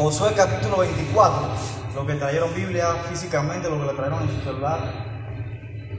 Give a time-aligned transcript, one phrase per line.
[0.00, 1.42] Josué capítulo 24.
[1.94, 4.80] Los que trajeron Biblia físicamente, los que la trajeron en su celular.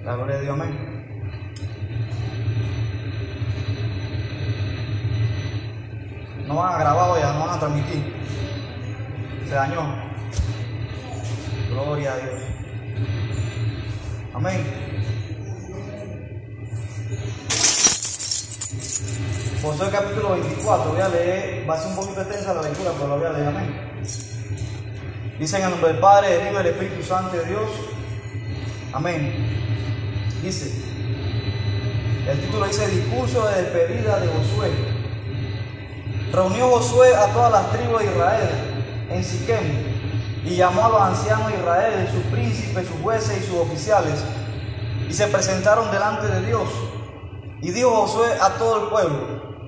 [0.04, 1.06] La gloria de Dios, amén.
[6.48, 8.16] No van a grabar hoy, no van a transmitir.
[9.48, 9.82] Se dañó.
[11.70, 12.42] Gloria a Dios.
[14.34, 14.92] Amén.
[19.62, 23.10] Josué capítulo 24, voy a leer, va a ser un poquito extensa la lectura, pero
[23.10, 23.91] lo voy a leer, amén.
[25.40, 27.70] Dice en el nombre del Padre, del Hijo y del Espíritu Santo de Dios.
[28.94, 29.34] Amén.
[30.44, 30.72] Dice,
[32.28, 34.72] el título dice Discurso de despedida de Josué.
[36.32, 38.50] Reunió Josué a todas las tribus de Israel
[39.10, 39.66] en Siquem
[40.46, 44.24] y llamó a los ancianos de Israel, sus príncipes, sus jueces y sus oficiales,
[45.10, 46.70] y se presentaron delante de Dios.
[47.62, 49.68] Y dijo Josué a todo el pueblo,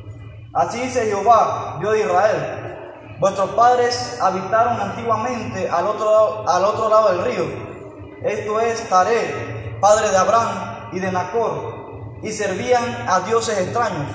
[0.53, 2.62] así dice Jehová, Dios de Israel,
[3.23, 7.45] vuestros padres habitaron antiguamente al otro, al otro lado del río,
[8.21, 14.11] esto es Taré, padre de Abraham y de Nacor, y servían a dioses extraños.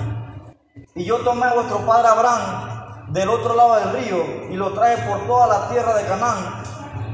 [0.93, 5.01] Y yo tomé a vuestro padre Abraham del otro lado del río y lo traje
[5.07, 6.61] por toda la tierra de Canaán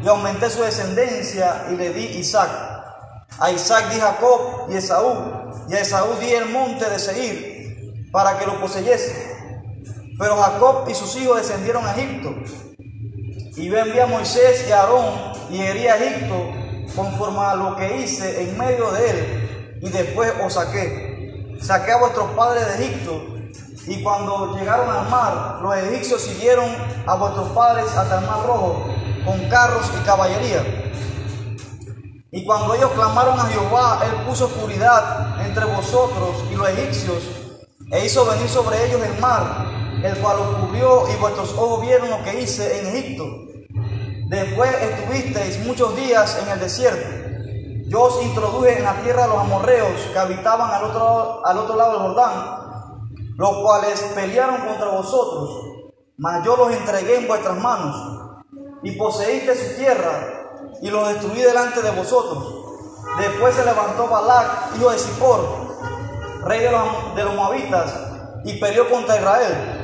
[0.03, 2.50] y aumenté su descendencia y le di Isaac.
[3.39, 5.16] A Isaac di Jacob y Esaú,
[5.70, 9.34] y a Esaú di el monte de Seir para que lo poseyese.
[10.17, 12.33] Pero Jacob y sus hijos descendieron a Egipto.
[13.58, 16.35] Y yo envié a Moisés y a Aarón y herí a Egipto
[16.95, 19.80] conforme a lo que hice en medio de él.
[19.81, 21.58] Y después os saqué.
[21.61, 23.36] Saqué a vuestros padres de Egipto.
[23.88, 26.66] Y cuando llegaron al mar, los egipcios siguieron
[27.05, 28.86] a vuestros padres hasta el mar rojo
[29.25, 30.63] con carros y caballería.
[32.31, 37.23] Y cuando ellos clamaron a Jehová, él puso oscuridad entre vosotros y los egipcios,
[37.91, 42.10] e hizo venir sobre ellos el mar, el cual os cubrió, y vuestros ojos vieron
[42.10, 43.24] lo que hice en Egipto.
[44.30, 47.26] Después estuvisteis muchos días en el desierto.
[47.88, 51.76] Yo os introduje en la tierra de los amorreos que habitaban al otro, al otro
[51.76, 52.66] lado del Jordán,
[53.38, 55.61] los cuales pelearon contra vosotros,
[56.17, 57.95] mas yo los entregué en vuestras manos,
[58.82, 60.50] y poseíste su tierra,
[60.82, 62.66] y los destruí delante de vosotros.
[63.20, 65.39] Después se levantó Balac, hijo de Zippor,
[66.45, 67.94] rey de los, de los Moabitas,
[68.44, 69.74] y peleó contra Israel,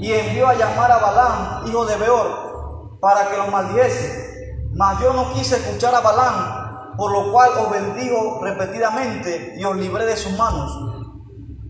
[0.00, 4.60] y envió a llamar a Balaam, hijo de Beor, para que los maldijese.
[4.74, 9.76] Mas yo no quise escuchar a Balaam, por lo cual os bendigo repetidamente y os
[9.76, 10.70] libré de sus manos.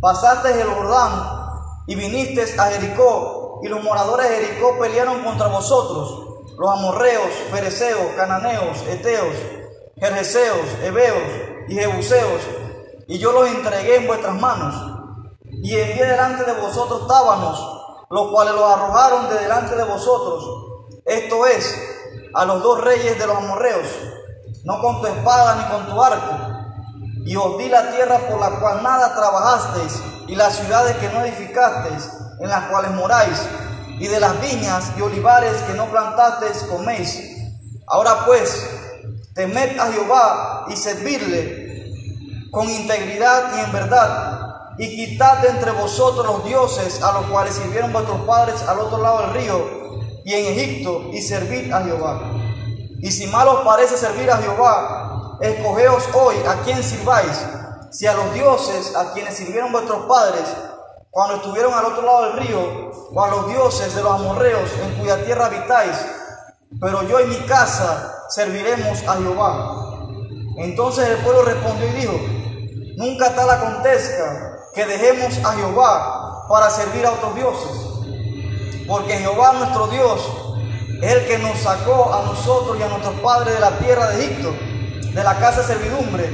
[0.01, 1.13] Pasaste el Jordán
[1.87, 6.25] y vinisteis a Jericó, y los moradores de Jericó pelearon contra vosotros
[6.59, 9.35] los amorreos, fereceos, cananeos, eteos,
[9.97, 11.23] jerjeseos, heveos
[11.69, 12.43] y jebuseos,
[13.09, 14.75] y yo los entregué en vuestras manos.
[15.63, 17.74] Y envié delante de vosotros tábanos,
[18.11, 20.45] los cuales los arrojaron de delante de vosotros.
[21.05, 21.75] Esto es,
[22.35, 23.87] a los dos reyes de los amorreos,
[24.65, 26.55] no con tu espada ni con tu arco.
[27.25, 31.25] Y os di la tierra por la cual nada trabajasteis, y las ciudades que no
[31.25, 32.11] edificasteis,
[32.41, 33.41] en las cuales moráis,
[33.99, 37.19] y de las viñas y olivares que no plantasteis coméis.
[37.87, 38.67] Ahora pues,
[39.35, 41.65] temed a Jehová y servirle
[42.51, 44.34] con integridad y en verdad,
[44.79, 48.99] y quitad de entre vosotros los dioses a los cuales sirvieron vuestros padres al otro
[48.99, 49.85] lado del río
[50.25, 52.33] y en Egipto, y servid a Jehová.
[53.01, 57.45] Y si mal os parece servir a Jehová, escogeos hoy a quién sirváis,
[57.91, 60.43] si a los dioses a quienes sirvieron vuestros padres,
[61.11, 64.99] cuando estuvieron al otro lado del río, o a los dioses de los amorreos en
[64.99, 65.97] cuya tierra habitáis,
[66.81, 70.09] pero yo y mi casa serviremos a Jehová.
[70.57, 72.15] Entonces el pueblo respondió y dijo,
[72.97, 77.71] nunca tal acontezca que dejemos a Jehová para servir a otros dioses,
[78.87, 80.21] porque Jehová nuestro Dios
[81.01, 84.25] es el que nos sacó a nosotros y a nuestros padres de la tierra de
[84.25, 84.53] Egipto,
[85.13, 86.25] de la casa de servidumbre,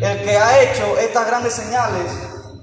[0.00, 2.10] el que ha hecho estas grandes señales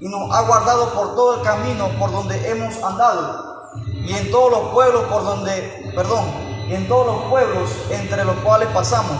[0.00, 4.50] y nos ha guardado por todo el camino por donde hemos andado y en todos
[4.50, 6.24] los pueblos por donde, perdón,
[6.68, 9.18] y en todos los pueblos entre los cuales pasamos.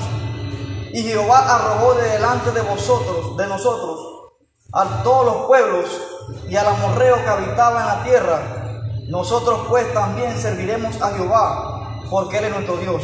[0.93, 4.16] Y Jehová arrojó de delante de vosotros, de nosotros,
[4.77, 5.87] a todos los pueblos
[6.51, 8.43] y al amorreo que habitaba en la tierra.
[9.09, 13.03] Nosotros pues también serviremos a Jehová, porque Él es nuestro Dios.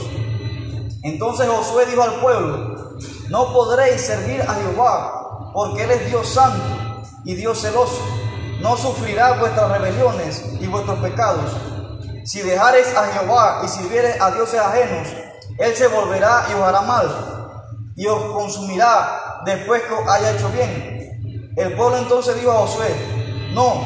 [1.02, 2.96] Entonces Josué dijo al pueblo,
[3.30, 6.62] no podréis servir a Jehová, porque Él es Dios santo
[7.24, 8.02] y Dios celoso,
[8.60, 11.50] no sufrirá vuestras rebeliones y vuestros pecados.
[12.25, 15.08] Si dejareis a Jehová y sirviereis a dioses ajenos,
[15.58, 17.08] Él se volverá y os hará mal,
[17.96, 20.91] y os consumirá después que os haya hecho bien.
[21.56, 22.88] El pueblo entonces dijo a Josué,
[23.52, 23.84] no,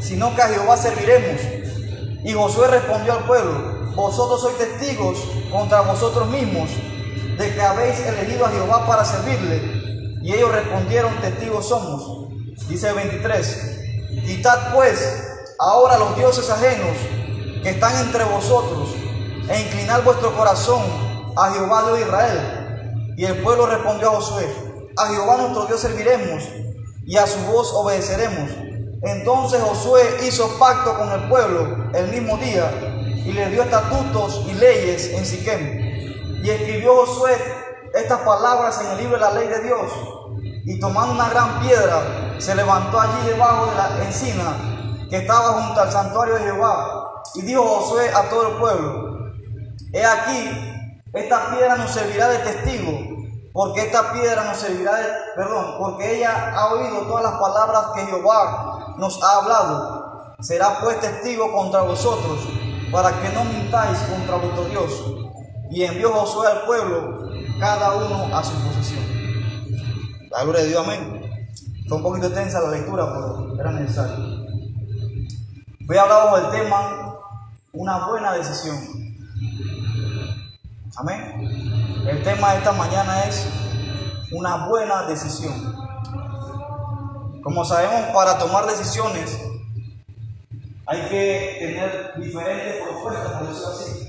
[0.00, 1.40] sino que a Jehová serviremos.
[2.24, 5.18] Y Josué respondió al pueblo, vosotros sois testigos
[5.52, 6.70] contra vosotros mismos
[7.38, 9.62] de que habéis elegido a Jehová para servirle.
[10.22, 12.30] Y ellos respondieron, testigos somos.
[12.68, 13.80] Dice el 23,
[14.26, 16.96] quitad pues ahora los dioses ajenos
[17.62, 18.88] que están entre vosotros
[19.48, 20.82] e inclinad vuestro corazón
[21.36, 23.14] a Jehová de Israel.
[23.16, 24.48] Y el pueblo respondió a Josué,
[24.96, 26.42] a Jehová nuestro Dios serviremos
[27.06, 28.50] y a su voz obedeceremos.
[29.02, 32.70] Entonces Josué hizo pacto con el pueblo el mismo día
[33.24, 35.80] y le dio estatutos y leyes en Siquem.
[36.42, 37.36] Y escribió Josué
[37.94, 39.92] estas palabras en el libro de la ley de Dios.
[40.66, 45.80] Y tomando una gran piedra, se levantó allí debajo de la encina que estaba junto
[45.80, 47.22] al santuario de Jehová.
[47.34, 49.32] Y dijo Josué a todo el pueblo,
[49.92, 50.50] he aquí,
[51.12, 53.13] esta piedra nos servirá de testigo,
[53.54, 55.06] porque esta piedra nos servirá de,
[55.36, 60.34] perdón, porque ella ha oído todas las palabras que Jehová nos ha hablado.
[60.40, 62.48] Será pues testigo contra vosotros,
[62.90, 65.04] para que no mintáis contra vuestro Dios.
[65.70, 67.28] Y envió Josué al pueblo,
[67.60, 69.04] cada uno a su posición.
[70.32, 71.46] La gloria de Dios, amén.
[71.88, 74.16] Fue un poquito tensa la lectura, pero era necesario.
[75.86, 77.18] Voy a hablar bajo el tema
[77.72, 79.03] una buena decisión.
[80.96, 82.04] Amén.
[82.08, 83.46] El tema de esta mañana es
[84.30, 85.74] una buena decisión.
[87.42, 89.36] Como sabemos, para tomar decisiones
[90.86, 94.08] hay que tener diferentes propuestas, por decirlo así.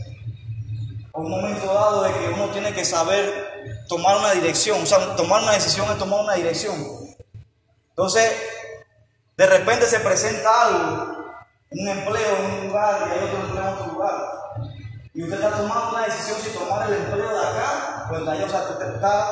[1.12, 5.16] A un momento dado de que uno tiene que saber tomar una dirección, o sea,
[5.16, 6.76] tomar una decisión es tomar una dirección.
[7.90, 8.31] Entonces,
[9.38, 11.34] de repente se presenta algo,
[11.72, 14.44] un empleo en un lugar y hay otro empleo en otro lugar.
[15.16, 18.68] Y usted está tomando una decisión si tomar el empleo de acá, pues o sea,
[18.70, 19.32] usted está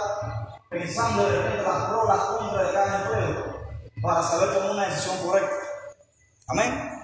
[0.70, 3.60] pensando de repente las pros, las contras de cada empleo,
[4.02, 5.56] para saber tomar una decisión correcta.
[6.48, 7.02] Amén.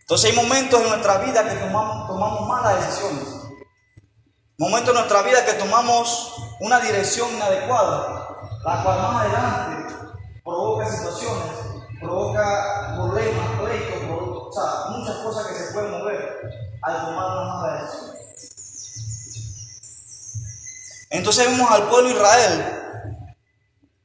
[0.00, 3.28] Entonces hay momentos en nuestra vida que tomamos, tomamos malas decisiones.
[4.58, 9.94] Momentos en nuestra vida que tomamos una dirección inadecuada, la cual más adelante
[10.42, 11.56] provoca situaciones,
[12.00, 18.20] provoca problemas, pleitos, o sea, muchas cosas que se pueden mover al tomar mala decisión.
[21.10, 23.14] Entonces vemos al pueblo de Israel,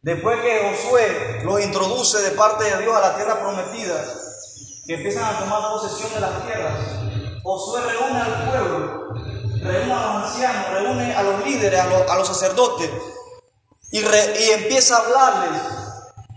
[0.01, 4.03] después que Josué los introduce de parte de Dios a la tierra prometida,
[4.87, 6.73] que empiezan a tomar posesión de las tierras.
[7.43, 9.13] Josué reúne al pueblo,
[9.61, 12.89] reúne a los ancianos, reúne a los líderes, a los, sacerdotes
[13.91, 13.99] y,
[14.51, 15.61] empieza a hablarles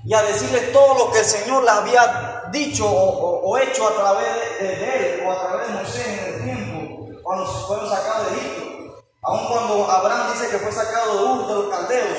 [0.05, 4.29] y a decirles todo lo que el Señor les había dicho o, hecho a través
[4.61, 6.27] de, él o a través de Moisés
[7.28, 9.02] cuando fueron sacados de Egipto.
[9.20, 12.19] Aun cuando Abraham dice que fue sacado de Ur de los caldeos,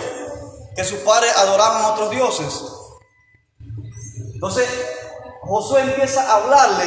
[0.76, 2.64] que sus padres adoraban a otros dioses.
[4.36, 4.70] Entonces,
[5.42, 6.86] Josué empieza a hablarle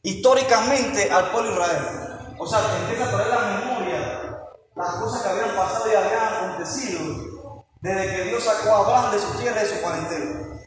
[0.00, 2.32] históricamente al pueblo de Israel.
[2.38, 4.38] O sea, empieza a traer la memoria
[4.74, 9.18] las cosas que habían pasado y habían acontecido desde que Dios sacó a Abraham de
[9.18, 10.60] su tierra y de su parentela.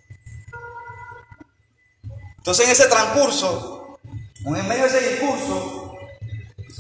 [2.38, 3.98] Entonces en ese transcurso,
[4.46, 5.81] en medio de ese discurso,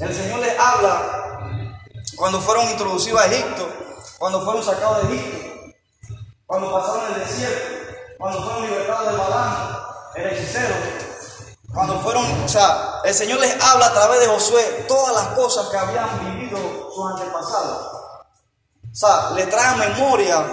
[0.02, 1.80] el Señor les habla
[2.16, 3.70] cuando fueron introducidos a Egipto,
[4.18, 9.78] cuando fueron sacados de Egipto, cuando pasaron el desierto, cuando fueron libertados de Balán,
[10.16, 10.76] el hechicero,
[11.74, 15.68] cuando fueron, o sea, el Señor les habla a través de Josué todas las cosas
[15.70, 16.58] que habían vivido
[16.94, 17.88] sus antepasados.
[18.92, 20.46] O sea, le trae a memoria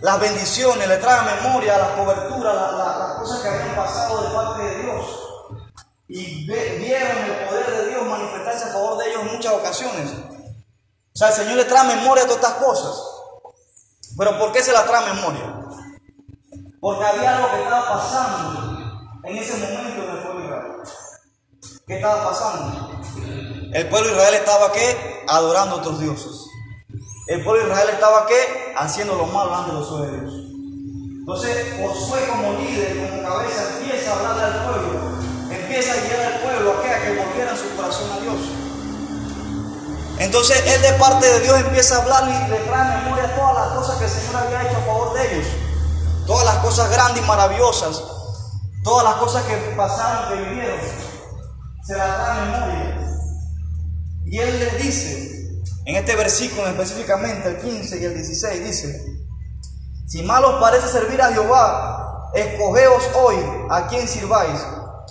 [0.00, 4.55] las bendiciones, le trae a memoria las coberturas, las cosas que habían pasado de parte
[6.46, 6.76] de.
[6.76, 10.10] Y vieron el poder de Dios manifestarse a favor de ellos en muchas ocasiones.
[11.14, 13.02] O sea, el Señor le trae memoria todas estas cosas.
[14.16, 15.60] Pero ¿por qué se las trae memoria?
[16.80, 20.72] Porque había algo que estaba pasando en ese momento en el pueblo de Israel.
[21.86, 23.00] ¿Qué estaba pasando?
[23.72, 25.24] El pueblo de Israel estaba qué?
[25.28, 26.46] Adorando a otros dioses.
[27.26, 28.74] El pueblo de Israel estaba qué?
[28.76, 30.46] Haciendo lo malo ante los ojos de.
[31.26, 34.95] Entonces Josué como líder, como cabeza, empieza a hablarle al pueblo,
[35.76, 38.36] empieza a guiar al pueblo a que, a que volvieran su corazón a Dios.
[40.18, 43.76] Entonces él de parte de Dios empieza a hablar y le trae memoria todas las
[43.76, 45.46] cosas que el Señor había hecho a favor de ellos.
[46.26, 48.02] Todas las cosas grandes y maravillosas
[48.82, 50.78] Todas las cosas que pasaron, que vivieron,
[51.84, 53.08] se las en memoria.
[54.24, 59.04] Y él les dice, en este versículo específicamente, el 15 y el 16, dice,
[60.06, 63.36] si mal os parece servir a Jehová, escogeos hoy
[63.70, 64.60] a quien sirváis,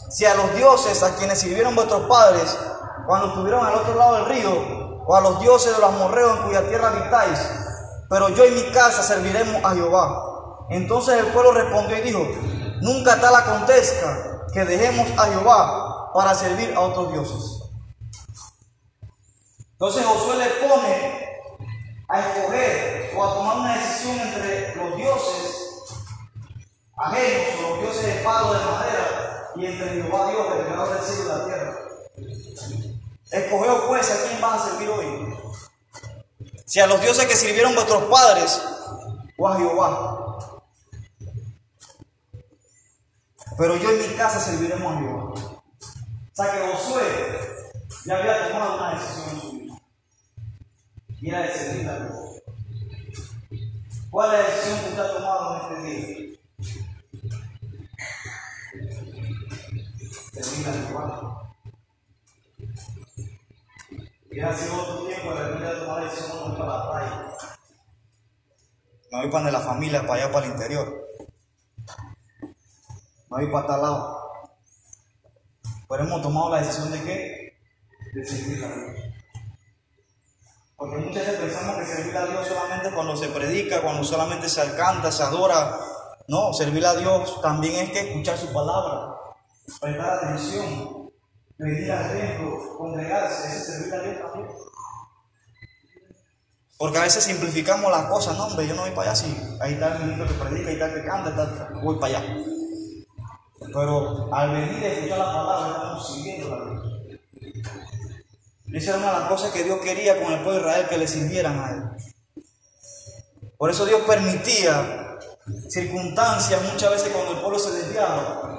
[0.10, 2.58] si a los dioses a quienes sirvieron vuestros padres
[3.06, 6.44] cuando estuvieron al otro lado del río, o a los dioses de los amorreos en
[6.48, 7.40] cuya tierra habitáis,
[8.10, 10.68] pero yo y mi casa serviremos a Jehová.
[10.70, 12.28] Entonces el pueblo respondió y dijo,
[12.82, 17.62] Nunca tal acontezca que dejemos a Jehová para servir a otros dioses.
[19.74, 21.26] Entonces Josué le pone
[22.10, 25.66] a escoger o a tomar una decisión entre los dioses
[26.98, 29.25] ajenos los dioses de palo de madera
[29.58, 31.78] y entre Jehová Dios, el creador del cielo y la tierra.
[33.32, 35.38] Escogió pues a quién van a servir hoy.
[36.66, 38.62] Si a los dioses que sirvieron vuestros padres
[39.38, 40.22] o a Jehová.
[43.58, 45.24] Pero yo en mi casa serviremos a Jehová.
[45.24, 47.40] O sea que Josué
[48.06, 49.74] ya había tomado una decisión en su vida.
[51.22, 52.20] Y era de servir a Dios.
[54.10, 56.35] ¿Cuál es la decisión que usted ha tomado en este día?
[60.46, 61.56] Servir a Jehová.
[64.30, 67.38] Y hace otro tiempo la vida tomar la decisión de para la playa.
[69.12, 71.08] Me voy para la familia, para allá, para el interior.
[73.32, 74.32] No hay para tal lado.
[75.90, 77.58] Pero hemos tomado la decisión de qué?
[78.14, 79.14] De servir a Dios.
[80.76, 84.76] Porque muchas veces pensamos que servir a Dios solamente cuando se predica, cuando solamente se
[84.76, 85.80] canta, se adora.
[86.28, 89.16] No, servir a Dios también es que escuchar su palabra,
[89.82, 91.12] prestar atención,
[91.58, 94.50] venir al templo, congregarse, es servir a Dios también.
[96.78, 99.74] Porque a veces simplificamos las cosas, no hombre, yo no voy para allá, sí, ahí
[99.74, 102.36] está el ministro que predica, ahí está el que canta, voy para allá.
[103.74, 106.96] Pero al venir a escuchar la palabra, estamos sirviendo a Dios.
[108.74, 110.98] Esa era una de las cosas que Dios quería con el pueblo de Israel, que
[110.98, 112.44] le sirvieran a Él.
[113.58, 115.18] Por eso Dios permitía
[115.70, 118.55] circunstancias muchas veces cuando el pueblo se desviaba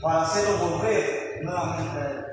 [0.00, 2.24] para hacerlo volver nuevamente a Él.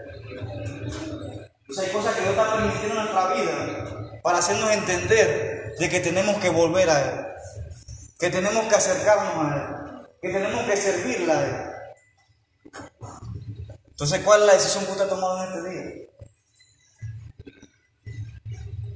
[1.68, 6.00] O hay cosas que Dios está permitiendo en nuestra vida para hacernos entender de que
[6.00, 7.26] tenemos que volver a Él,
[8.20, 11.72] que tenemos que acercarnos a Él, que tenemos que servirle a Él.
[13.90, 16.06] Entonces, ¿cuál es la decisión que usted ha tomado en este día?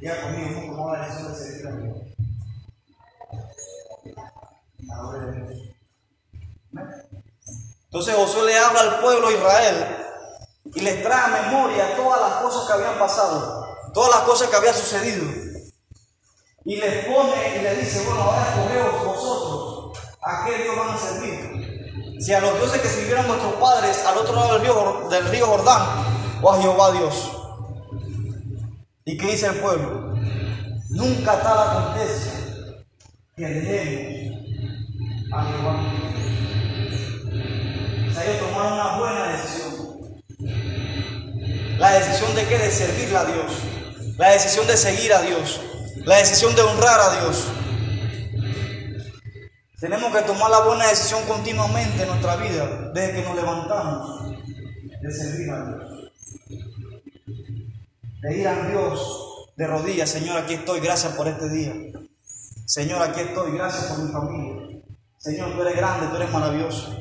[0.02, 2.10] Ya conmigo hemos tomado la decisión de servir a Dios.
[7.91, 9.98] Entonces Josué le habla al pueblo de Israel
[10.75, 13.65] y les trae a memoria todas las cosas que habían pasado,
[13.96, 15.25] todas las cosas que habían sucedido.
[16.65, 20.98] Y les pone y les dice, bueno, ahora escogeos vosotros a qué Dios van a
[20.98, 22.19] servir.
[22.19, 25.48] Si a los dioses que sirvieron nuestros padres al otro lado del río, del río
[25.48, 25.81] Jordán,
[26.43, 27.31] o a Jehová Dios.
[29.03, 30.13] ¿Y qué dice el pueblo?
[30.89, 32.84] Nunca tal acontece
[33.36, 34.46] que dejemos
[35.34, 36.10] a Jehová.
[38.24, 39.80] Ellos tomaron una buena decisión.
[41.78, 42.58] La decisión de qué?
[42.58, 43.54] De servirle a Dios.
[44.18, 45.62] La decisión de seguir a Dios.
[46.06, 47.46] La decisión de honrar a Dios.
[49.80, 54.36] Tenemos que tomar la buena decisión continuamente en nuestra vida, desde que nos levantamos,
[55.02, 56.12] de servir a Dios.
[58.22, 61.74] De ir a Dios de rodillas, Señor, aquí estoy, gracias por este día.
[62.66, 64.82] Señor, aquí estoy, gracias por mi familia.
[65.18, 66.98] Señor, tú eres grande, tú eres maravilloso.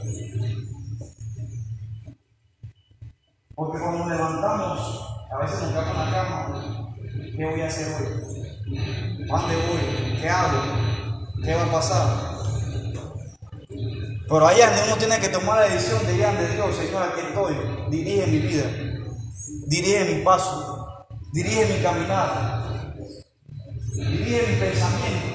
[3.58, 6.94] Porque cuando nos levantamos, a veces nos quedamos en la cama,
[7.36, 9.28] ¿qué voy a hacer hoy?
[9.28, 10.16] ¿A dónde voy?
[10.20, 10.62] ¿Qué hago?
[11.44, 12.06] ¿Qué va a pasar?
[14.28, 17.56] Pero allá uno tiene que tomar la decisión de ir ante Dios, Señor, aquí estoy,
[17.90, 18.64] dirige mi vida,
[19.66, 22.94] dirige mi paso, dirige mi caminar,
[23.92, 25.28] dirige mi pensamiento.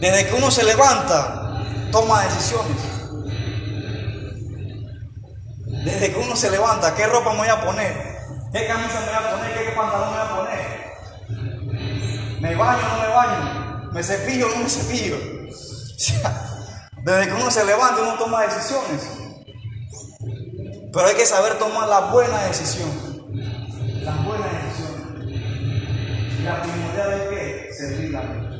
[0.00, 2.93] Desde que uno se levanta, toma decisiones.
[5.84, 7.92] Desde que uno se levanta, ¿qué ropa me voy a poner?
[8.52, 9.52] ¿Qué camisa me voy a poner?
[9.52, 10.84] ¿Qué pantalón me voy a poner?
[12.40, 13.90] ¿Me baño o no me baño?
[13.92, 15.16] ¿Me cepillo o no me cepillo?
[17.04, 19.10] Desde que uno se levanta, uno toma decisiones.
[20.90, 22.88] Pero hay que saber tomar la buena decisión.
[24.02, 24.94] La buena decisión.
[26.44, 28.54] La primordial es que servir a Dios.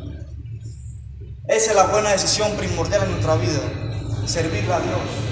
[1.49, 3.61] Esa es la buena decisión primordial en nuestra vida.
[4.26, 5.24] Servirle a Dios.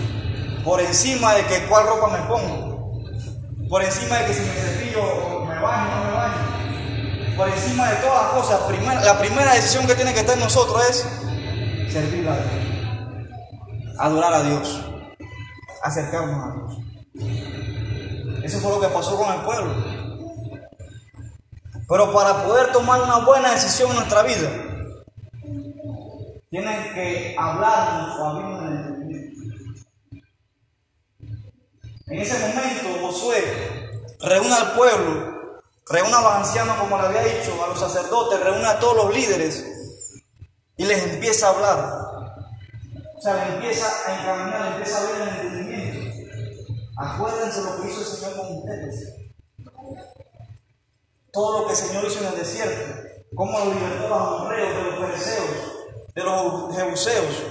[0.65, 3.03] Por encima de que cuál ropa me pongo.
[3.69, 7.37] Por encima de que si me cepillo me baño o no me baño.
[7.37, 8.61] Por encima de todas las cosas,
[9.05, 13.27] la primera decisión que tiene que estar en nosotros es servir a Dios,
[13.99, 14.85] adorar a Dios,
[15.83, 16.83] acercarnos a Dios.
[18.45, 19.75] Eso fue lo que pasó con el pueblo.
[21.89, 24.51] Pero para poder tomar una buena decisión en nuestra vida,
[26.51, 29.43] tienen que hablarnos o abrirnos el entendimiento.
[32.13, 33.91] En ese momento, Josué
[34.21, 38.67] reúne al pueblo, reúne a los ancianos, como le había dicho, a los sacerdotes, reúne
[38.67, 39.65] a todos los líderes
[40.77, 42.03] y les empieza a hablar.
[43.17, 46.35] O sea, les empieza a encaminar, les empieza a ver el entendimiento.
[46.99, 49.15] Acuérdense lo que hizo el Señor con ustedes.
[51.33, 53.09] Todo lo que el Señor hizo en el desierto.
[53.35, 55.51] Cómo lo libertó de los amorreos, de los fereceos,
[56.15, 57.43] de los jebuseos.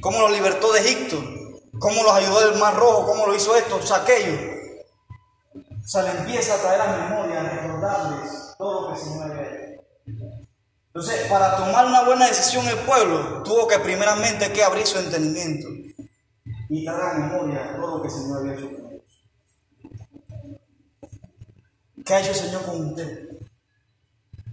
[0.00, 1.37] Cómo los libertó de Egipto.
[1.78, 3.06] Cómo los ayudó del Mar Rojo.
[3.06, 4.58] Cómo lo hizo esto, aquello.
[5.54, 9.42] O sea, le empieza a traer a memoria, a recordarles todo lo que el había
[9.42, 9.82] hecho.
[10.88, 15.68] Entonces, para tomar una buena decisión el pueblo, tuvo que primeramente que abrir su entendimiento
[16.68, 19.24] y traer a memoria todo lo que el Señor había hecho con ellos.
[22.04, 23.28] ¿Qué ha hecho el Señor con usted?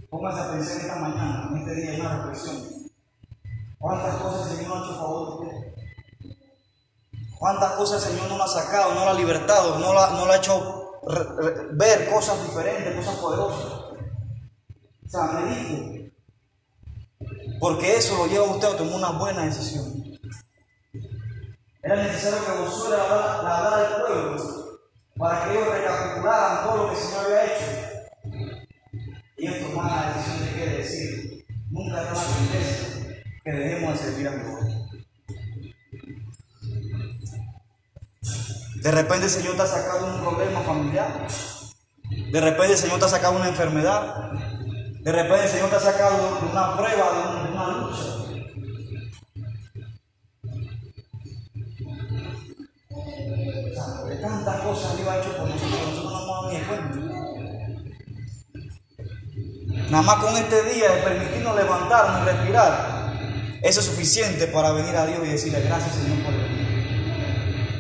[0.10, 2.64] Póngase a pensar esta mañana, en este día, en una reflexión.
[3.78, 5.75] ¿Cuántas cosas el Señor ha hecho a favor de usted?
[7.38, 10.26] ¿Cuántas cosas el Señor no lo ha sacado, no lo ha libertado, no lo, no
[10.26, 11.00] lo ha hecho
[11.74, 13.66] ver cosas diferentes, cosas poderosas?
[15.06, 16.14] O sea, medite.
[17.60, 20.06] Porque eso lo lleva usted a tomar una buena decisión.
[21.82, 24.56] Era necesario que Josué le hablara al pueblo
[25.18, 27.66] para que ellos recapitularan todo lo que el Señor había hecho.
[29.38, 31.46] Y ellos tomaran la decisión de qué decir.
[31.70, 33.06] Nunca era una tristeza
[33.44, 34.85] que dejemos de servir a Dios.
[38.76, 41.28] De repente el Señor te ha sacado un problema familiar.
[42.32, 44.32] De repente el Señor te ha sacado una enfermedad.
[45.02, 48.26] De repente el Señor te ha sacado de una prueba, de una lucha.
[54.26, 56.96] tantas cosas Dios ha hecho por nosotros, nosotros no nos ni cuenta.
[59.90, 63.14] Nada más con este día de permitirnos levantarnos y respirar,
[63.62, 66.55] eso es suficiente para venir a Dios y decirle gracias Señor por venir.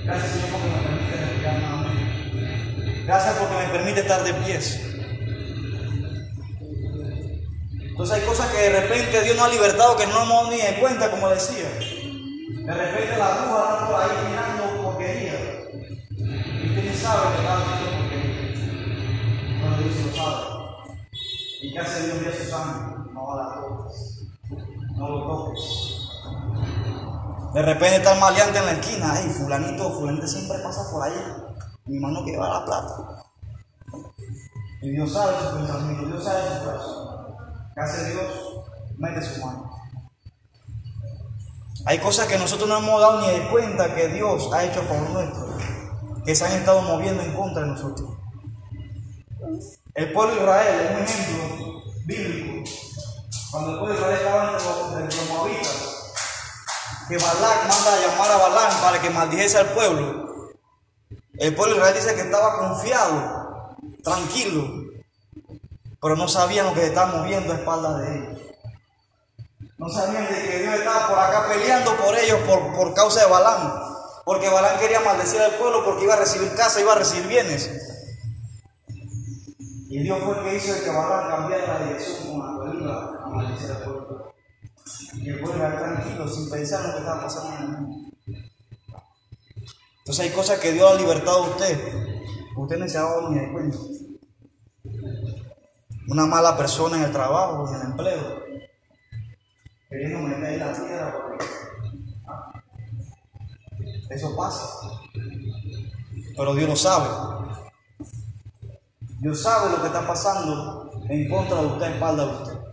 [0.05, 3.05] Gracias Señor porque me permite respirar más.
[3.05, 4.81] Gracias porque me permite estar de pies.
[7.81, 10.75] Entonces hay cosas que de repente Dios nos ha libertado que no hemos ni de
[10.79, 11.69] cuenta, como decía.
[11.69, 15.55] De repente la bruja está por ahí mirando porquería
[17.05, 18.19] sabe que está haciendo porque
[19.61, 20.41] bueno, Dios lo sabe.
[21.61, 23.13] ¿Y qué hace Dios de su sangre?
[23.13, 23.97] No va a las toques.
[24.95, 25.84] No lo toques.
[27.55, 29.13] De repente está el maleante en la esquina.
[29.13, 31.13] Ay, fulanito, fulanito siempre pasa por ahí.
[31.85, 33.23] Mi mano que lleva la plata.
[34.81, 37.07] Y Dios sabe su pensamiento, Dios sabe su corazón.
[37.73, 38.25] ¿Qué hace Dios?
[38.97, 39.71] Mete su mano.
[41.85, 44.99] Hay cosas que nosotros no hemos dado ni de cuenta que Dios ha hecho por
[45.11, 45.55] nuestro
[46.25, 48.09] que se han estado moviendo en contra de nosotros.
[49.93, 52.69] El pueblo de Israel es un ejemplo bíblico.
[53.51, 55.94] Cuando el pueblo de Israel estaba entre los, moabitas,
[57.07, 60.53] que Balak manda a llamar a Balán para que maldijese al pueblo.
[61.37, 64.85] El pueblo de Israel dice que estaba confiado, tranquilo,
[66.01, 68.41] pero no sabían lo que se estaba moviendo a espaldas de ellos.
[69.77, 73.31] No sabían de que Dios estaba por acá peleando por ellos por, por causa de
[73.31, 73.73] Balán.
[74.23, 77.69] Porque Balán quería maldecir al pueblo porque iba a recibir casa, iba a recibir bienes.
[79.89, 83.29] Y Dios fue el que hizo que Balán cambiara la dirección con la cual a
[83.29, 84.34] maldecir al pueblo.
[85.17, 88.11] Y pueblo era tranquilo, sin pensar en lo que estaba pasando en el mundo.
[89.99, 91.79] Entonces hay cosas que Dios ha libertado a usted.
[92.55, 93.77] Usted no se ha dado ni de cuenta.
[96.07, 98.43] Una mala persona en el trabajo, en el empleo.
[99.89, 101.45] Queriendo meter la tierra porque
[104.09, 104.67] eso pasa.
[106.37, 107.07] Pero Dios lo sabe.
[109.19, 112.64] Dios sabe lo que está pasando en contra de usted, en espalda de usted.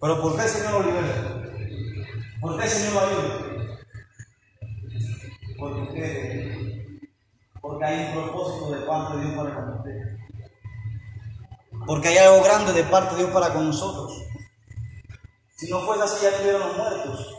[0.00, 1.42] Pero ¿por qué el Señor lo libera?
[2.40, 3.48] ¿Por qué el Señor lo ayuda?
[5.58, 7.00] Porque,
[7.60, 10.18] porque hay un propósito de parte de Dios para con usted.
[11.84, 14.12] Porque hay algo grande de parte de Dios para con nosotros.
[15.56, 17.34] Si no fuese así, ya estuvieran los muertos.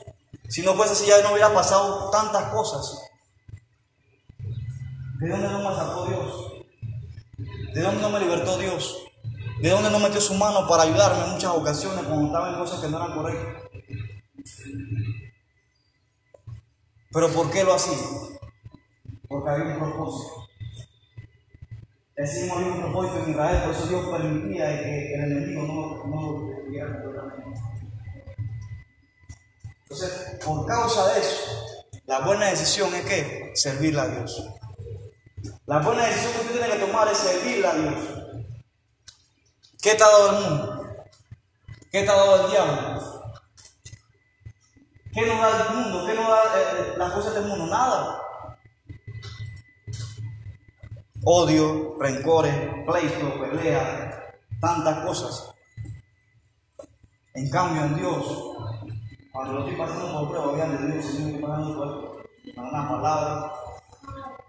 [0.50, 3.10] Si no fuese así, ya no hubiera pasado tantas cosas.
[5.20, 6.54] ¿De dónde no me sacó Dios?
[7.74, 9.09] ¿De dónde no me libertó Dios?
[9.62, 12.80] ¿De dónde no metió su mano para ayudarme en muchas ocasiones cuando estaba en cosas
[12.80, 13.64] que no eran correctas?
[17.12, 17.98] Pero ¿por qué lo hacía?
[19.28, 20.48] Porque había un propósito.
[22.16, 26.32] Decimos había un propósito en Israel, por eso Dios permitía que el enemigo no, no
[26.32, 27.10] lo destruyera
[29.90, 31.66] entonces, por causa de eso,
[32.06, 34.48] la buena decisión es que servirle a Dios.
[35.66, 38.19] La buena decisión que usted tiene que tomar es servirle a Dios.
[39.82, 40.96] ¿Qué te ha dado el mundo?
[41.92, 43.32] ¿Qué te ha dado el diablo?
[45.14, 46.06] ¿Qué nos da el mundo?
[46.06, 47.68] ¿Qué nos da eh, las cosas del mundo?
[47.68, 48.22] Nada.
[51.24, 55.56] Odio, rencores, pleito, pelea, tantas cosas.
[57.34, 58.50] En cambio, en Dios
[59.40, 62.90] cuando lo estoy pasando por prueba, vean, le digo, Señor, estoy pasando por da una
[62.90, 63.54] palabra,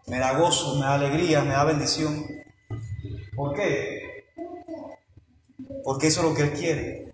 [0.07, 2.27] me da gozo, me da alegría, me da bendición.
[3.37, 3.99] ¿Por qué?
[5.85, 7.12] Porque eso es lo que Él quiere,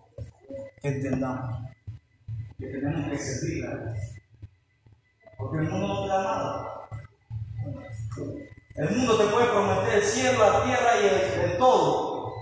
[0.81, 1.65] que entendamos,
[2.59, 3.95] que tenemos que servir a Él.
[5.39, 6.89] Porque el mundo no te da nada.
[8.75, 12.33] El mundo te puede prometer el cielo, la tierra y el, el todo.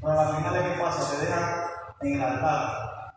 [0.00, 1.10] Pero al final, ¿qué pasa?
[1.10, 1.70] Te deja
[2.02, 3.12] en el altar.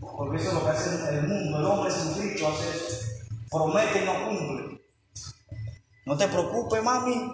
[0.00, 1.58] Porque eso es lo que hace el mundo.
[1.58, 3.08] El hombre sin Cristo hace eso.
[3.50, 4.80] Promete y no cumple.
[6.06, 7.32] No te preocupes, mami.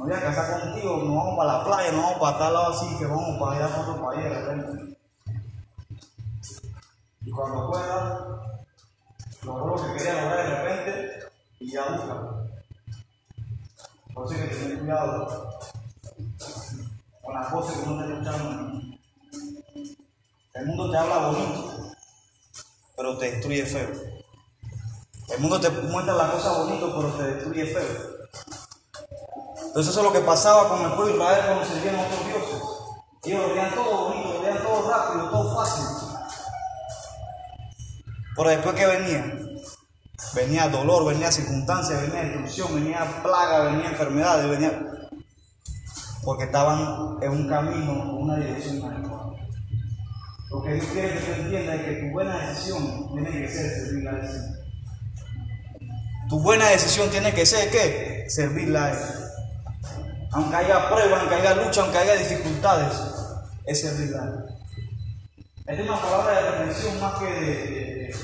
[0.00, 0.96] No voy a casar contigo.
[0.96, 3.68] Nos vamos para la playa, nos vamos para tal lado así, que vamos para allá,
[3.68, 4.98] para otro país de repente.
[7.20, 8.66] Y cuando pueda,
[9.42, 11.26] logró lo que quería lograr de repente
[11.58, 12.14] y ya busca.
[14.14, 15.58] Por eso hay que tener cuidado
[17.20, 18.80] con las cosas que uno está escuchando.
[20.54, 21.92] El mundo te habla bonito,
[22.96, 23.90] pero te destruye feo.
[25.28, 28.19] El mundo te muestra las cosas bonitas, pero te destruye feo.
[29.70, 32.26] Entonces eso es lo que pasaba con el pueblo de Israel cuando servían a otros
[32.26, 32.62] dioses.
[33.22, 35.84] Ellos lo veían todo bonito, lo veían todo rápido, todo fácil.
[38.34, 39.38] Pero después que venía,
[40.34, 44.72] venía dolor, venía circunstancias, venía destrucción, venía plaga, venía enfermedades, venía
[46.24, 49.36] porque estaban en un camino, una dirección adecuada.
[50.50, 53.70] Lo que Dios quiere que tú entiendas es que tu buena decisión tiene que ser
[53.70, 54.56] servir a Él.
[56.28, 58.26] Tu buena decisión tiene que ser ¿qué?
[58.28, 59.29] Servirla a Él.
[60.32, 62.94] Aunque haya pruebas, aunque haya lucha, aunque haya dificultades,
[63.66, 64.14] es Él.
[65.66, 68.14] Esta es una palabra de reflexión más que de, de...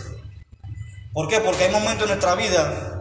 [1.13, 1.41] ¿Por qué?
[1.41, 2.97] Porque hay momentos en nuestra vida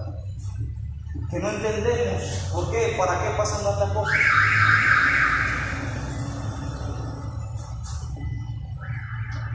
[1.30, 4.18] que no entendemos por qué, para qué pasan tantas cosas.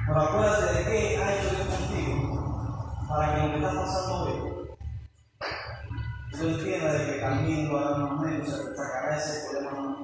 [0.06, 4.49] Pero acuérdate de qué ha hecho Dios contigo para que lo que está pasando hoy
[6.42, 9.98] entiendas de que camino hará más menos, se te sacará ese problema más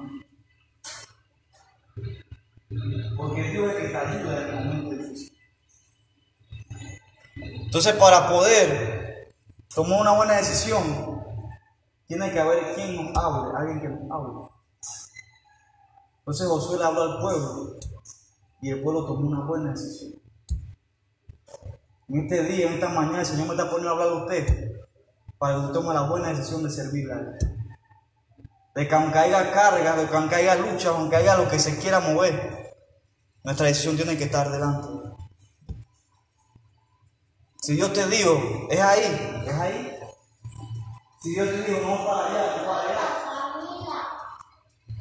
[3.17, 5.37] Porque Dios que te ayuda en el momento difícil.
[7.35, 9.33] Entonces, para poder
[9.73, 11.17] tomar una buena decisión,
[12.07, 14.49] tiene que haber quien nos hable, alguien que nos hable.
[16.19, 17.79] Entonces Josué le habló al pueblo
[18.61, 20.13] y el pueblo tomó una buena decisión.
[22.09, 24.86] En este día, en esta mañana, el Señor me está poniendo a hablar de usted
[25.37, 27.37] para que usted tome la buena decisión de servirle a Él.
[28.75, 31.77] De que aunque haya carga, de que aunque haya lucha, aunque haya lo que se
[31.79, 32.75] quiera mover,
[33.43, 34.87] nuestra decisión tiene que estar delante.
[37.61, 39.99] Si Dios te dijo, es ahí, es ahí.
[41.21, 42.97] Si Dios te dijo, no para allá, es para allá.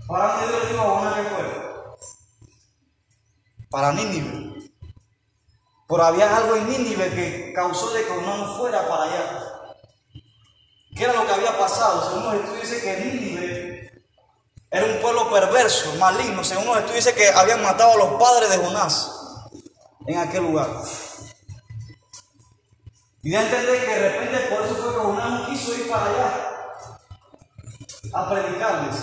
[0.06, 1.96] ¿Para dónde Dios le dijo a?
[3.70, 4.70] Para Nínive.
[5.88, 9.55] Pero había algo en Nínive que causó de que no fuera para allá.
[10.96, 12.08] ¿Qué era lo que había pasado?
[12.08, 14.02] Según los estudios dice que Nínive
[14.70, 16.42] era un pueblo perverso, maligno.
[16.42, 19.12] Según los estudios dice que habían matado a los padres de Jonás
[20.06, 20.68] en aquel lugar.
[23.22, 26.58] Y de entender que de repente por eso fue que Jonás quiso ir para allá
[28.14, 28.96] a predicarles.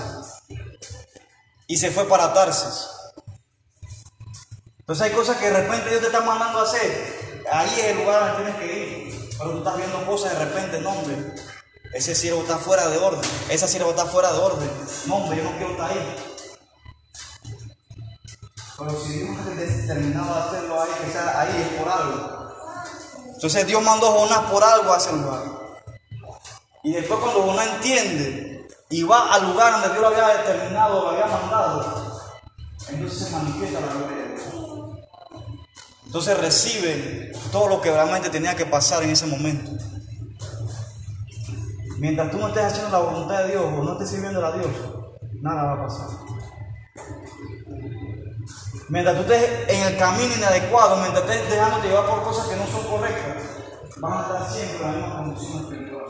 [1.67, 2.89] Y se fue para Tarsis.
[4.79, 7.43] Entonces hay cosas que de repente Dios te está mandando a hacer.
[7.51, 9.29] Ahí es el lugar donde tienes que ir.
[9.38, 11.52] Pero tú estás viendo cosas de repente, no hombre.
[11.93, 13.21] Ese siervo está fuera de orden.
[13.49, 14.69] Esa sierva está fuera de orden.
[15.06, 16.15] No hombre, yo no quiero estar ahí.
[18.77, 22.53] Pero si Dios ha determinado a hacerlo ahí, que sea ahí es por algo.
[23.34, 25.43] Entonces Dios mandó a Jonás por algo a ese lugar.
[26.84, 31.10] Y después cuando Jonás entiende y va al lugar donde Dios lo había determinado, lo
[31.10, 32.21] había mandado,
[32.89, 34.43] entonces se manifiesta la gloria de Dios.
[36.06, 39.71] Entonces recibe todo lo que realmente tenía que pasar en ese momento.
[42.03, 44.67] Mientras tú no estés haciendo la voluntad de Dios o no estés sirviendo a Dios,
[45.41, 46.07] nada va a pasar.
[48.89, 52.67] Mientras tú estés en el camino inadecuado, mientras estés dejándote llevar por cosas que no
[52.67, 53.43] son correctas,
[54.01, 56.03] van a estar siempre en la misma condición espiritual.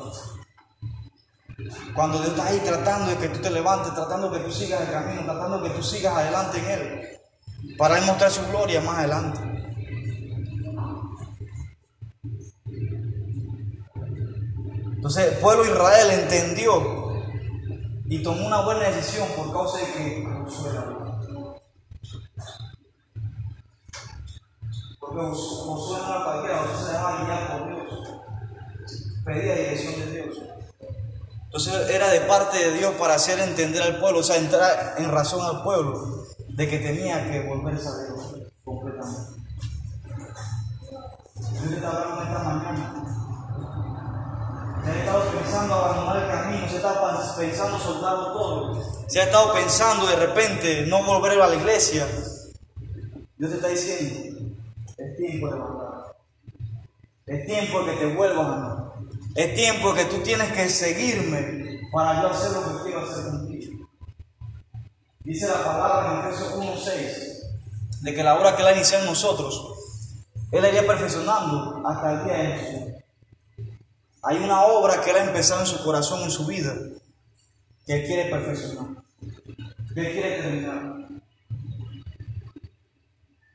[1.93, 4.82] Cuando Dios está ahí tratando de que tú te levantes, tratando de que tú sigas
[4.82, 8.82] el camino, tratando de que tú sigas adelante en Él, para Él mostrar su gloria
[8.82, 9.53] más adelante.
[15.04, 17.13] Entonces el pueblo de Israel entendió
[18.06, 20.72] y tomó una buena decisión por causa de que Josué
[25.02, 28.10] Porque Josué no era cualquiera, Josué se dejaba guiar por Dios.
[29.26, 30.38] Pedía dirección de Dios.
[31.48, 35.12] Entonces era de parte de Dios para hacer entender al pueblo, o sea, entrar en
[35.12, 39.34] razón al pueblo de que tenía que volverse a Dios completamente.
[41.36, 43.03] Dios te esta mañana.
[44.84, 48.84] Se ha estado pensando abandonar el camino, se ha estado pensando soltarlo todo.
[49.08, 52.06] Se ha estado pensando de repente no volver a la iglesia.
[53.38, 54.52] Dios te está diciendo,
[54.98, 55.93] es tiempo de volver.
[57.26, 59.19] Es tiempo que te vuelvas a mí.
[59.36, 63.89] Es tiempo que tú tienes que seguirme para yo hacer lo que quiero hacer contigo.
[65.22, 67.34] Dice la palabra en Efesios 1.6
[68.02, 69.78] de que la obra que Él ha iniciado en nosotros,
[70.52, 72.92] Él la iría perfeccionando hasta el día de Jesús.
[74.26, 76.74] Hay una obra que Él ha empezado en su corazón, en su vida,
[77.86, 79.04] que quiere perfeccionar,
[79.94, 81.10] que quiere terminar.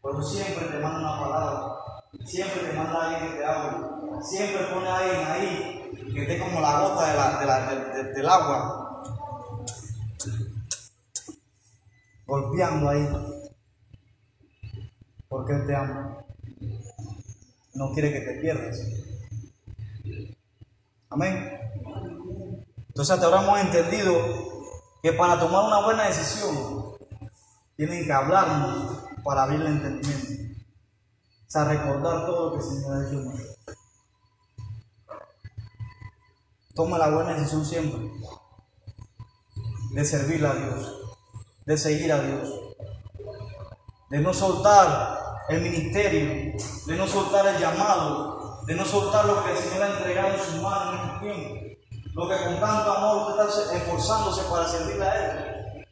[0.03, 1.77] Pero siempre te manda una palabra,
[2.27, 3.87] siempre te manda alguien que te hable,
[4.23, 5.79] siempre pone a alguien ahí
[6.13, 9.03] que esté como la gota de la, de la, de, del agua,
[12.27, 13.09] golpeando ahí,
[15.29, 16.19] porque Él te ama,
[17.73, 18.79] no quiere que te pierdas.
[21.11, 21.59] Amén.
[22.88, 24.14] Entonces hasta ahora hemos entendido
[25.03, 26.97] que para tomar una buena decisión
[27.77, 30.55] tienen que hablarnos para abrir el entendimiento.
[31.47, 33.23] O sea, recordar todo lo que el Señor ha hecho.
[36.75, 38.11] Toma la buena decisión siempre
[39.92, 41.01] de servir a Dios,
[41.64, 42.53] de seguir a Dios,
[44.11, 45.18] de no soltar
[45.49, 46.55] el ministerio,
[46.87, 50.45] de no soltar el llamado, de no soltar lo que el Señor ha entregado en
[50.45, 51.81] sus manos en este tiempo.
[52.13, 55.87] Lo que con tanto amor usted está esforzándose para servirle a Él.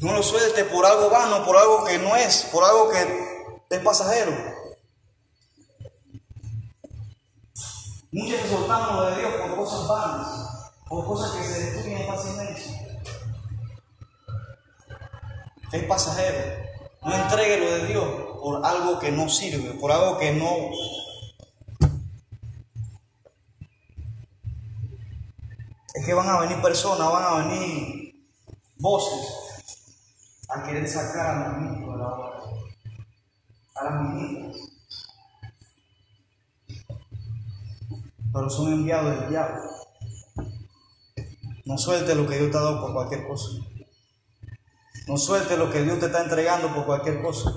[0.00, 3.80] No lo suelte por algo vano, por algo que no es, por algo que es
[3.80, 4.32] pasajero.
[8.12, 12.96] Muchos soltamos lo de Dios por cosas vanas, por cosas que se destruyen fácilmente.
[15.70, 16.70] Es pasajero.
[17.02, 18.08] No entregue lo de Dios
[18.40, 20.70] por algo que no sirve, por algo que no
[26.00, 28.26] es que van a venir personas, van a venir
[28.78, 29.34] voces
[30.48, 32.40] a querer sacar a los niños de la hora,
[33.74, 34.56] a las niñas.
[38.32, 39.60] Pero son enviados del diablo.
[41.66, 43.50] No suelte lo que Dios te ha dado por cualquier cosa.
[45.06, 47.52] No suelte lo que Dios te está entregando por cualquier cosa.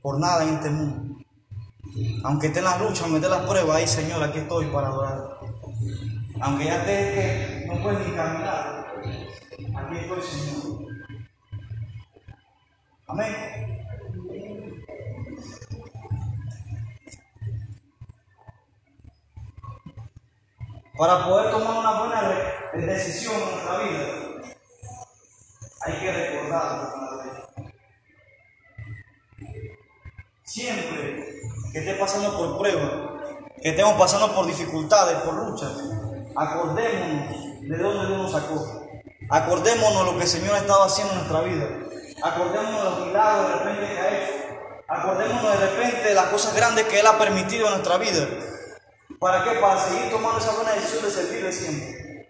[0.00, 1.24] Por nada en este mundo.
[2.22, 5.36] Aunque esté en la lucha, aunque esté las pruebas, ahí Señor, aquí estoy para adorar.
[6.40, 8.94] Aunque ya te que no puedes ni caminar,
[9.76, 10.86] aquí estoy, Señor.
[13.08, 13.34] Amén.
[20.98, 22.22] Para poder tomar una buena
[22.72, 24.06] decisión en nuestra vida,
[25.82, 26.96] hay que recordarlo
[30.42, 33.15] Siempre que esté pasando por pruebas,
[33.62, 35.72] que estemos pasando por dificultades, por luchas,
[36.34, 38.86] acordémonos de dónde Dios nos sacó.
[39.28, 41.66] Acordémonos lo que el Señor ha estado haciendo en nuestra vida.
[42.22, 44.32] Acordémonos de los milagros de repente que ha hecho.
[44.88, 48.26] Acordémonos de repente de las cosas grandes que Él ha permitido en nuestra vida.
[49.18, 49.58] ¿Para qué?
[49.58, 52.28] Para seguir tomando esa buena decisión de servirle siempre.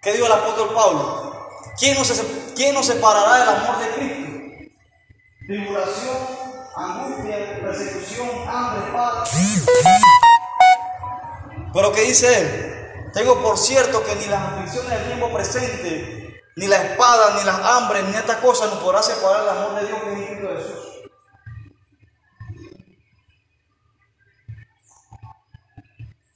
[0.00, 1.48] ¿Qué dijo el apóstol Pablo?
[1.78, 2.10] ¿Quién nos,
[2.54, 4.24] ¿Quién nos separará del amor de Cristo?
[5.46, 6.16] Tribulación,
[6.76, 9.30] angustia, persecución, hambre, paz.
[11.74, 13.12] Pero ¿qué dice él?
[13.12, 17.58] Tengo por cierto que ni las aflicciones del tiempo presente, ni la espada, ni las
[17.58, 20.84] hambres, ni estas cosas nos podrá separar el amor de Dios que es Cristo Jesús.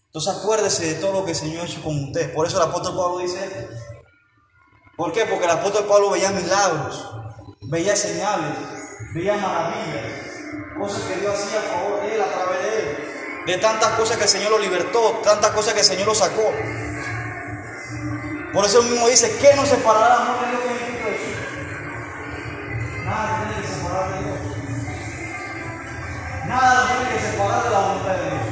[0.06, 2.34] Entonces acuérdese de todo lo que el Señor ha hecho con usted.
[2.34, 3.68] Por eso el apóstol Pablo dice
[4.96, 5.24] ¿Por qué?
[5.26, 7.08] Porque el apóstol Pablo veía milagros,
[7.62, 8.56] veía señales,
[9.14, 12.57] veía maravillas, cosas que Dios hacía a favor de él, a través
[13.48, 16.52] de tantas cosas que el Señor lo libertó, tantas cosas que el Señor lo sacó.
[18.52, 21.08] Por eso mismo dice, ¿qué nos separará del amor de Dios Cristo?
[23.06, 24.38] Nada tiene que separar de Dios.
[26.46, 28.42] Nada tiene que separar de la voluntad de Dios.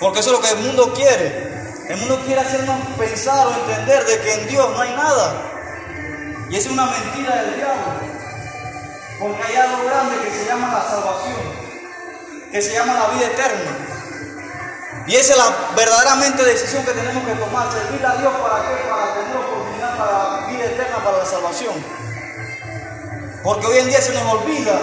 [0.00, 1.50] Porque eso es lo que el mundo quiere.
[1.86, 5.52] El mundo quiere hacernos pensar o entender de que en Dios no hay nada.
[6.48, 8.00] Y es una mentira del diablo.
[9.18, 11.69] Porque hay algo grande que se llama la salvación
[12.50, 13.70] que se llama la vida eterna.
[15.06, 18.88] Y esa es la verdaderamente decisión que tenemos que tomar, servir a Dios para qué,
[18.88, 21.74] para tener oportunidad para la vida eterna, para la salvación.
[23.42, 24.78] Porque hoy en día se nos olvida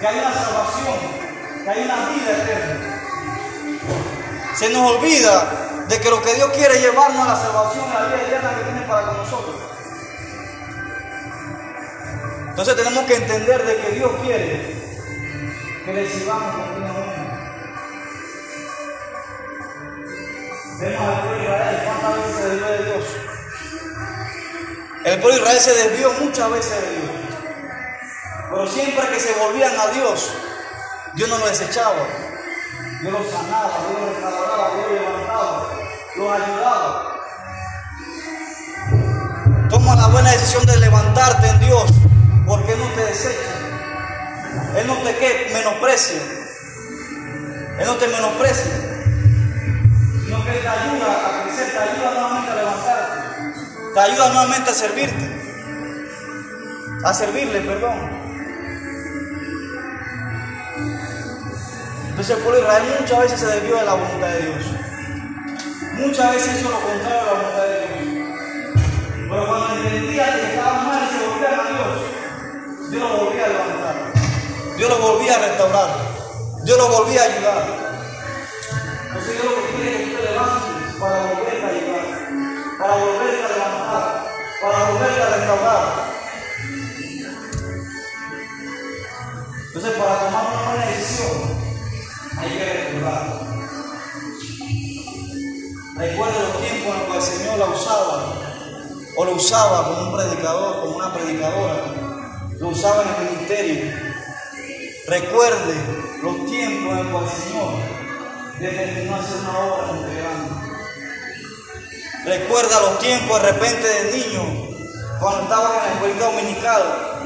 [0.00, 0.94] que hay una salvación,
[1.64, 2.94] que hay una vida eterna.
[4.56, 8.00] Se nos olvida de que lo que Dios quiere es llevarnos a la salvación, a
[8.00, 9.56] la vida eterna que tiene para con nosotros.
[12.48, 14.87] Entonces tenemos que entender de que Dios quiere
[15.88, 17.16] que le sirvamos continuamente.
[20.80, 23.04] Vemos al pueblo de Israel, cuántas veces se desvió de Dios.
[25.04, 27.10] El pueblo de Israel se desvió muchas veces de Dios.
[28.50, 30.30] Pero siempre que se volvían a Dios,
[31.14, 32.06] Dios no los desechaba.
[33.00, 35.68] Dios los sanaba, Dios los restauraba, Dios los levantaba,
[36.16, 37.14] los ayudaba.
[39.70, 41.90] Toma la buena decisión de levantarte en Dios,
[42.46, 43.57] porque no te desecha.
[44.76, 46.20] Él no te que menosprecia.
[47.78, 48.72] Él no te menosprecia.
[50.24, 53.92] Sino que Él te ayuda a crecer, te ayuda nuevamente a levantarte.
[53.94, 55.40] Te ayuda nuevamente a servirte.
[57.04, 58.18] A servirle, perdón.
[62.18, 64.64] Entonces el pueblo de Israel muchas veces se desvió de la voluntad de Dios.
[65.94, 67.88] Muchas veces hizo lo contrario a la voluntad de Dios.
[69.30, 73.48] Pero cuando entendía que estaban mal y se volvían a Dios, Dios los volvía a
[73.48, 74.07] levantar.
[74.78, 75.90] Dios los volvía a restaurar.
[76.62, 77.66] Dios los volvía a ayudar.
[79.08, 82.94] Entonces Dios lo que quiere es que tú te levantes para volverte a ayudar, para
[82.94, 84.26] volverte a levantar,
[84.62, 85.82] para volverte a restaurar.
[89.66, 91.36] Entonces para tomar una buena decisión
[92.38, 93.48] hay que recordar.
[95.96, 98.34] Recuerda los tiempos en los que el Señor la usaba,
[99.16, 101.76] o lo usaba como un predicador, como una predicadora,
[102.60, 104.07] lo usaba en el ministerio.
[105.08, 105.74] Recuerde
[106.22, 107.72] los tiempos en los Señor
[108.58, 110.50] determinó hacer una obra muy grande.
[112.26, 114.42] Recuerda los tiempos de repente de niño,
[115.18, 116.82] cuando estabas en la escuela dominical,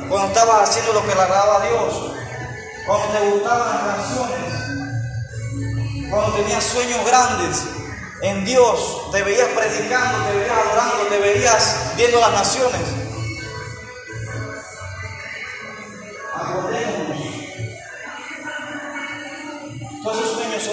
[0.09, 2.15] cuando estabas haciendo lo que le agradaba a Dios,
[2.87, 4.39] cuando te gustaban las canciones,
[6.09, 7.65] cuando tenías sueños grandes
[8.23, 13.02] en Dios, te veías predicando, te veías adorando, te veías viendo las naciones.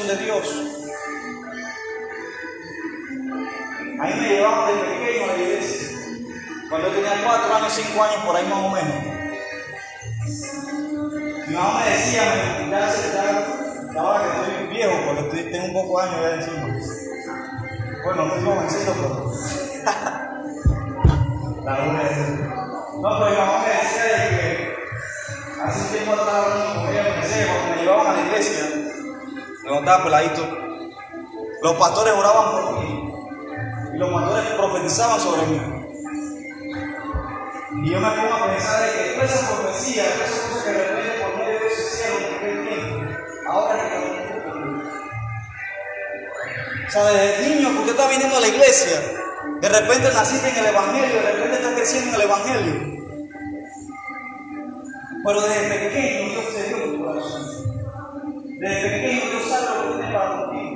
[0.10, 0.46] De Dios.
[4.00, 5.88] A me llevaban de pequeño a la iglesia.
[6.68, 8.96] Cuando yo tenía cuatro años, cinco años, por ahí más o menos.
[11.48, 12.24] Mi mamá me decía,
[12.60, 13.18] me ya se
[14.00, 16.68] ahora que estoy viejo, porque estoy, tengo un poco de años ya encima.
[18.04, 19.20] Bueno, no estoy jovencito, pero.
[21.66, 24.42] La No, pero mi mamá me decía de que
[25.62, 26.92] hace tiempo estaba hablando cuando
[27.76, 28.64] me llevaban a la iglesia,
[29.70, 30.48] cuando estaba peladito,
[31.62, 33.14] los pastores oraban por mí
[33.94, 35.62] y los pastores profetizaban sobre mí.
[37.84, 40.74] Y yo me pongo a pensar de que toda esa profecía, todas esas cosas que
[40.74, 42.96] repente por medio de Dios hicieron en aquel tiempo,
[43.48, 44.20] ahora que
[46.88, 49.00] o sea, desde niño que usted está viniendo a la iglesia,
[49.62, 53.00] de repente naciste en el Evangelio, de repente está creciendo en el Evangelio.
[55.24, 57.79] Pero desde pequeño Dios te dio tu corazón.
[58.60, 60.76] Desde pequeño Dios sabe lo que tiene para contigo.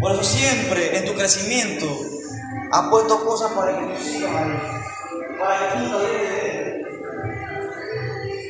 [0.00, 1.86] Por eso siempre en tu crecimiento
[2.70, 4.60] ha puesto cosas para que tú sigas ahí.
[5.40, 6.86] Para que tú no de.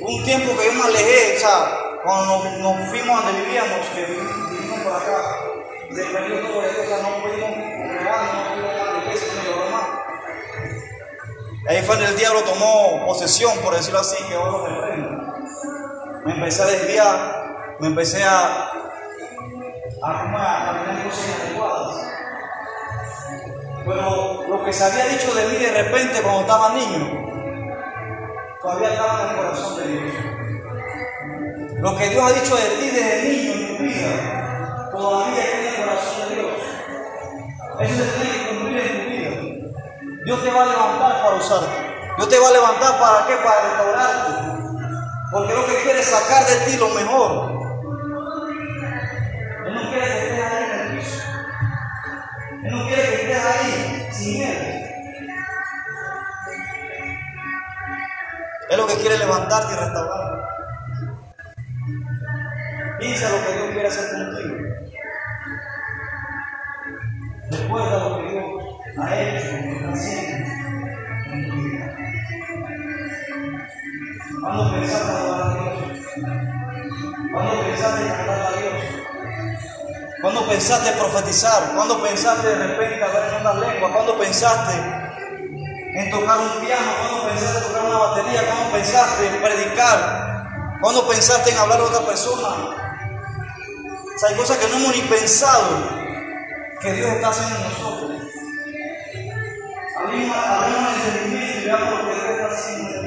[0.03, 4.05] Un tiempo que yo me alejé, o sea, cuando nos, nos fuimos donde vivíamos, que
[4.05, 5.39] vivimos por acá,
[5.91, 9.65] se perdió todo de cosas, no pudimos congregar, no pudimos a la iglesia, no lo
[9.65, 9.87] demás.
[11.67, 15.35] Ahí fue donde el diablo tomó posesión, por decirlo así, que ahora me reprenda.
[16.25, 17.38] Me empecé a desviar,
[17.81, 18.71] me empecé a,
[20.03, 21.97] a, a caminar cosas inadecuadas.
[23.87, 27.29] Pero lo que se había dicho de mí de repente cuando estaba niño,
[28.61, 30.13] todavía estaba en el corazón de Dios.
[31.81, 35.67] Lo que Dios ha dicho de ti desde niño en tu vida, todavía está en
[35.67, 36.51] el corazón de Dios.
[37.81, 39.31] Eso se tiene que cumplir en tu vida.
[40.25, 41.89] Dios te va a levantar para usarte.
[42.17, 43.37] Dios te va a levantar para qué?
[43.37, 44.49] Para restaurarte.
[45.31, 47.58] Porque lo que quiere es sacar de ti lo mejor.
[58.97, 60.39] Quiere levantarte y restaurarte.
[62.99, 64.57] Piensa lo que Dios quiere hacer contigo.
[67.51, 68.45] Recuerda lo que Dios
[68.99, 69.95] ha hecho, en
[71.49, 71.87] tu vida.
[74.41, 75.71] ¿Cuándo pensaste adorar a Dios?
[77.33, 78.83] ¿Cuándo pensaste cantar a Dios?
[80.23, 81.75] ¿Cuándo pensaste profetizar?
[81.75, 83.93] ¿Cuándo pensaste de repente hablar en otras lenguas?
[83.93, 85.08] ¿Cuándo pensaste
[85.99, 86.93] en tocar un piano?
[87.01, 88.47] ¿Cuándo pensaste en tocar una batería?
[88.47, 90.79] ¿Cuándo pensaste en predicar?
[90.81, 92.49] ¿Cuándo pensaste en hablar a otra persona?
[92.49, 95.69] O sea, hay cosas que no hemos ni pensado
[96.81, 98.23] que Dios está haciendo en nosotros.
[99.99, 100.37] Abrimos,
[100.67, 102.99] el entendimiento y veamos lo que Dios está haciendo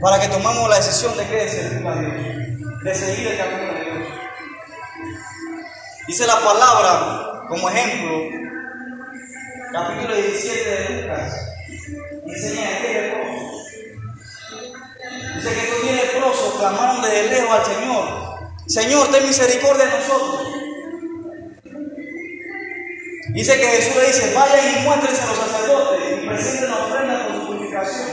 [0.00, 3.72] para que tomemos la decisión de que de servir a Dios, de seguir el camino
[3.72, 4.08] de Dios.
[6.06, 8.46] Dice la palabra como ejemplo,
[9.76, 11.34] capítulo 17 de Lucas,
[12.26, 13.62] enseña este leproso.
[15.34, 18.04] Dice que estos diez leprosos clamaron desde lejos al Señor,
[18.66, 20.48] Señor, ten misericordia de nosotros.
[23.34, 27.26] Dice que Jesús le dice, vayan y muéstrense a los sacerdotes y presenten la ofrenda
[27.26, 28.08] por su purificación.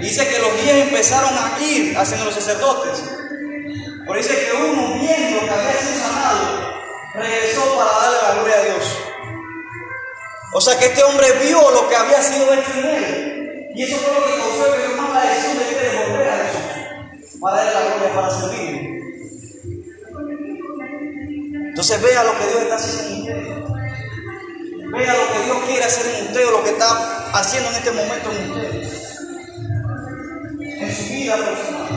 [0.00, 3.04] Dice que los diez empezaron a ir hacia los sacerdotes.
[4.04, 6.57] Por dice que uno, viendo que había sido sanado,
[10.58, 13.70] O sea que este hombre vio lo que había sido hecho en él.
[13.76, 16.56] Y eso fue lo que causó que tomara la decisión de querer volver a Dios.
[17.40, 18.98] Para darle la gloria, para servir.
[21.68, 23.72] Entonces vea lo que Dios está haciendo en usted.
[24.98, 27.90] Vea lo que Dios quiere hacer en usted o lo que está haciendo en este
[27.92, 28.72] momento en usted.
[30.58, 31.88] En su vida personal.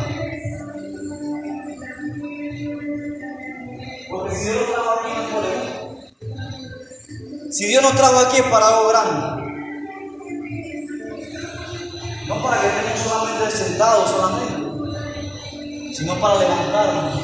[4.08, 5.21] Porque si Dios lo trajo aquí
[7.52, 9.52] Si Dios nos trajo aquí es para grande.
[12.28, 17.20] No para que estemos solamente sentados solamente, sino para levantarnos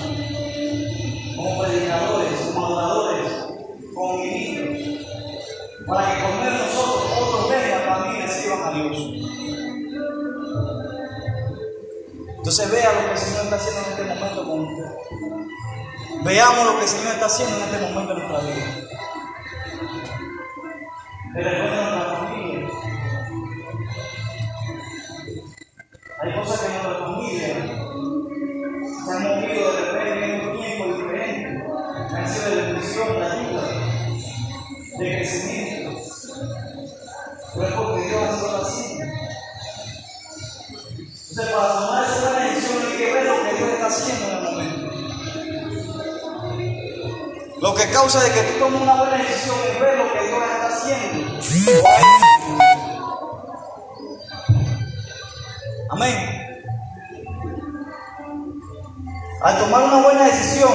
[1.33, 3.31] como predicadores, como adoradores,
[3.95, 5.05] como ministros,
[5.87, 8.97] para que con nosotros otros vengan también y sirvan a Dios.
[12.37, 14.91] Entonces vea lo que el Señor está haciendo en este momento con usted.
[16.25, 18.87] Veamos lo que el Señor está haciendo en este momento en nuestra vida.
[21.37, 22.67] De repente en nuestra familia.
[26.19, 27.47] Hay cosas que nuestra familia
[29.05, 31.47] se han movido de repente en un tiempo diferente.
[32.11, 33.63] Han sido de bendición, de ayuda,
[34.97, 35.91] de crecimiento.
[37.53, 38.85] Pero es porque Dios ha sido así.
[41.29, 44.41] Entonces, para tomar esa decisión hay que ver lo que Dios está haciendo en el
[44.41, 44.87] momento.
[47.61, 50.41] Lo que causa de que tú tomes una buena decisión es ver lo que Dios
[50.43, 51.39] está haciendo.
[55.89, 56.37] Amén.
[59.41, 60.71] Al tomar una buena decisión,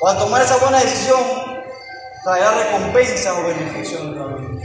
[0.00, 1.20] o al tomar esa buena decisión,
[2.24, 4.62] traerá recompensa o beneficio en nuestra vida.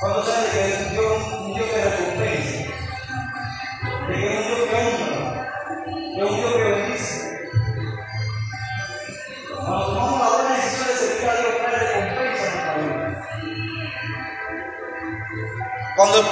[0.00, 1.37] ¿Cuántos saben que Dios,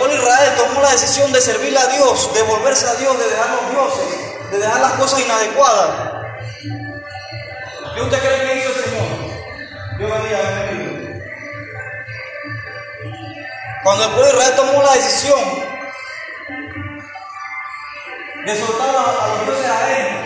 [0.07, 3.51] pueblo Israel tomó la decisión de servirle a Dios, de volverse a Dios, de dejar
[3.51, 6.25] los dioses, de dejar las cosas inadecuadas,
[7.95, 9.07] ¿qué usted cree que hizo el Señor?
[9.99, 10.39] Dios bendiga.
[13.83, 15.41] Cuando el pueblo de Israel tomó la decisión
[18.45, 20.23] de soltar a, a los dioses ajenos,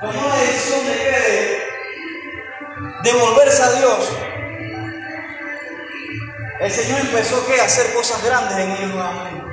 [0.00, 1.62] tomó la decisión de de,
[3.02, 4.10] de volverse a Dios,
[6.64, 7.60] el Señor empezó ¿qué?
[7.60, 9.44] a hacer cosas grandes en ellos nuevamente.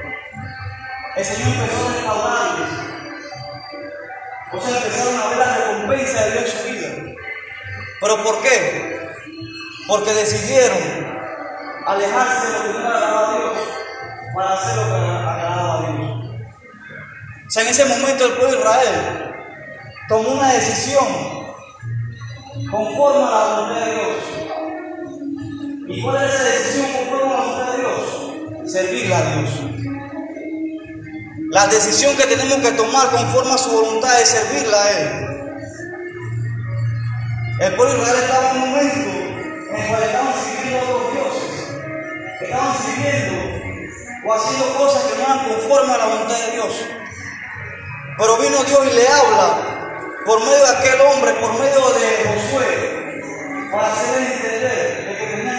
[1.18, 2.70] El Señor empezó a restaurarles.
[4.54, 7.16] O sea, empezaron a ver la recompensa de Dios en su vida.
[8.00, 9.12] ¿Pero por qué?
[9.88, 10.80] Porque decidieron
[11.86, 13.58] alejarse de lo que no agradaba a Dios
[14.34, 16.12] para hacer lo que agradaba a Dios.
[17.46, 19.36] O sea, en ese momento el pueblo de Israel
[20.08, 21.08] tomó una decisión
[22.72, 24.41] conforme a la voluntad de Dios.
[25.92, 28.72] ¿Y cuál es esa decisión conforme a la voluntad de Dios?
[28.72, 29.50] Servirle a Dios.
[31.52, 35.32] La decisión que tenemos que tomar conforme a su voluntad es servirle a Él.
[37.60, 39.10] El pueblo Israel estaba en un momento
[39.70, 41.52] en el cual estaban sirviendo a otros dioses.
[42.42, 43.62] Estaban sirviendo
[44.26, 46.86] o haciendo cosas que no eran conforme a la voluntad de Dios.
[48.18, 49.82] Pero vino Dios y le habla
[50.26, 53.22] por medio de aquel hombre, por medio de Josué,
[53.72, 55.51] para hacerles entender de que tenían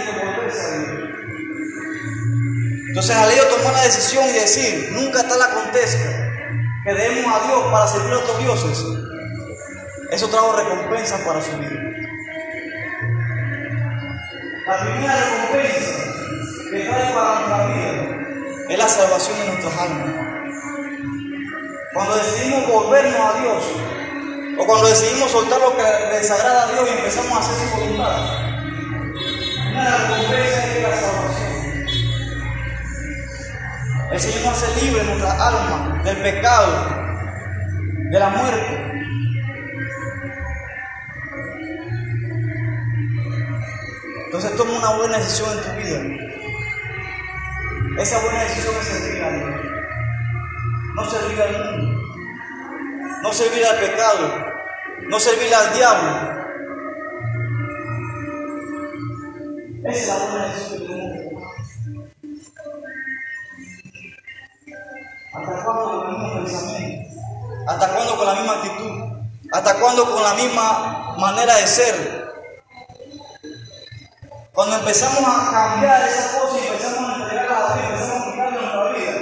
[2.92, 6.30] Entonces al ellos tomar la decisión y decir, nunca tal acontezca
[6.84, 8.84] que demos a Dios para servir a otros dioses,
[10.10, 11.70] eso trajo recompensa para su vida.
[14.66, 15.90] La primera recompensa
[16.70, 18.18] que trae para nuestra vida
[18.68, 20.10] es la salvación de nuestras almas.
[21.94, 23.64] Cuando decidimos volvernos a Dios,
[24.58, 25.82] o cuando decidimos soltar lo que
[26.14, 28.20] desagrada a Dios y empezamos a hacer su voluntad,
[29.70, 31.51] una recompensa es la salvación.
[34.12, 36.70] El Señor nos hace libre nuestra alma del pecado,
[38.10, 38.92] de la muerte.
[44.26, 45.98] Entonces toma una buena decisión en tu vida.
[48.02, 49.50] esa buena decisión es servir a Dios.
[50.94, 52.02] No servir al mundo.
[53.22, 54.44] No servir al pecado.
[55.08, 56.42] No servir al diablo.
[59.84, 60.71] Esa es la buena decisión
[65.34, 67.20] ¿Hasta cuándo con el mismo pensamiento?
[67.66, 68.92] ¿Hasta cuándo con la misma actitud?
[69.52, 72.32] ¿Hasta cuándo con la misma manera de ser?
[74.52, 78.60] Cuando empezamos a cambiar esas cosas y empezamos a entregar a Dios, empezamos a quitarle
[78.60, 79.12] nuestra vida,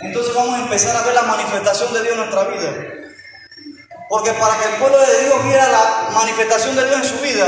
[0.00, 2.70] entonces vamos a empezar a ver la manifestación de Dios en nuestra vida.
[4.08, 7.46] Porque para que el pueblo de Dios viera la manifestación de Dios en su vida,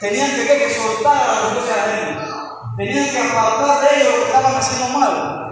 [0.00, 2.28] tenían que, que soltar a los dioses ajenos.
[2.76, 5.47] Tenían que apartar de ellos lo que estaban haciendo mal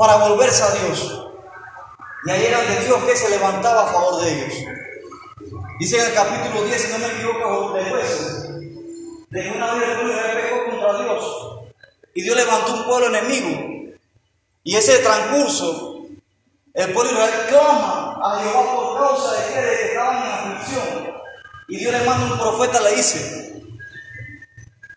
[0.00, 1.28] para volverse a Dios.
[2.24, 4.54] Y ahí era de Dios que se levantaba a favor de ellos.
[5.78, 8.48] Dice en el capítulo 10, si no me equivoco, de jueces,
[9.28, 11.60] de una vez pueblo pecó contra Dios.
[12.14, 13.94] Y Dios levantó un pueblo enemigo.
[14.64, 16.06] Y ese transcurso,
[16.72, 21.14] el pueblo Israel clama a Jehová por causa de que, de que estaban en aflicción.
[21.68, 23.62] Y Dios le manda un profeta, le dice,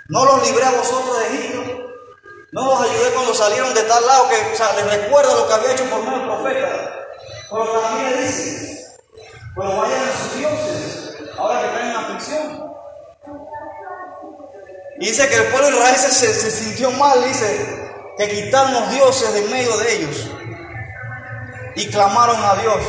[0.08, 1.83] no los libré a vosotros de Egipto,
[2.54, 5.54] no los ayudé cuando salieron de tal lado, que o sea, les recuerda lo que
[5.54, 7.06] había hecho por medio del profeta.
[7.50, 8.88] Pero también le dice,
[9.56, 12.74] pero vayan a sus dioses, ahora que están en aflicción.
[15.00, 19.34] Y dice que el pueblo de Israel se, sintió mal, dice, que quitaron los dioses
[19.34, 20.30] de medio de ellos.
[21.76, 22.84] Y clamaron a Dios.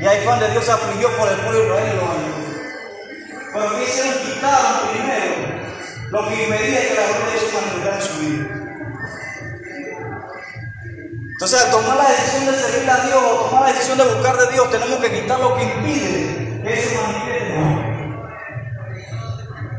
[0.00, 2.00] Y ahí fue donde Dios se afligió por el pueblo de Israel.
[3.52, 4.14] Pero que hicieron?
[4.24, 5.34] Quitaron primero
[6.10, 8.53] lo que impedía que la gloria de Dios manifestara en su vida.
[11.34, 14.36] Entonces, al tomar la decisión de servir a Dios o tomar la decisión de buscar
[14.36, 17.54] de Dios, tenemos que quitar lo que impide que eso manifieste.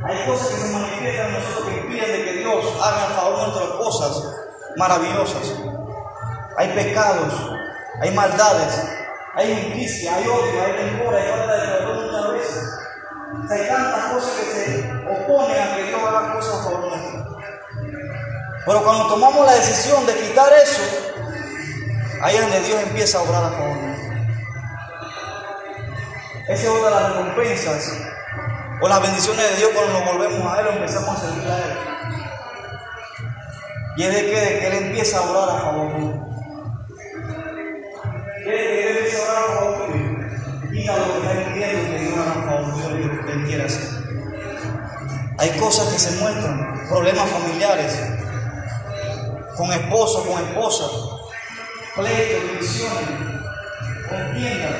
[0.03, 3.47] Hay cosas que se manifiestan en nosotros que impiden de que Dios haga a favor
[3.47, 4.33] nuestras cosas
[4.75, 5.53] maravillosas.
[6.57, 7.33] Hay pecados,
[8.01, 8.81] hay maldades,
[9.35, 12.63] hay injusticia, hay odio, hay temor, hay falta de perdón muchas veces.
[13.49, 16.91] Hay tantas cosas que se oponen a que Dios haga cosas a favor.
[18.65, 21.04] Pero cuando tomamos la decisión de quitar eso,
[22.25, 23.77] Ahí es donde Dios empieza a obrar a favor.
[26.47, 28.01] Esa es otra de las recompensas
[28.81, 31.57] o las bendiciones de Dios cuando nos volvemos a Él o empezamos a servir a
[31.57, 31.77] Él.
[33.97, 35.91] Y es de que, de que Él empieza a obrar a favor
[38.43, 39.75] ¿Quiere que Él empiece a orar a favor
[40.73, 43.87] Quita lo que está impidiendo que Dios a favor de lo Él quiera hacer.
[45.37, 47.99] Hay cosas que se muestran, problemas familiares,
[49.55, 50.85] con esposo, con esposa,
[51.95, 53.09] pleitos, divisiones,
[54.09, 54.75] contiendas,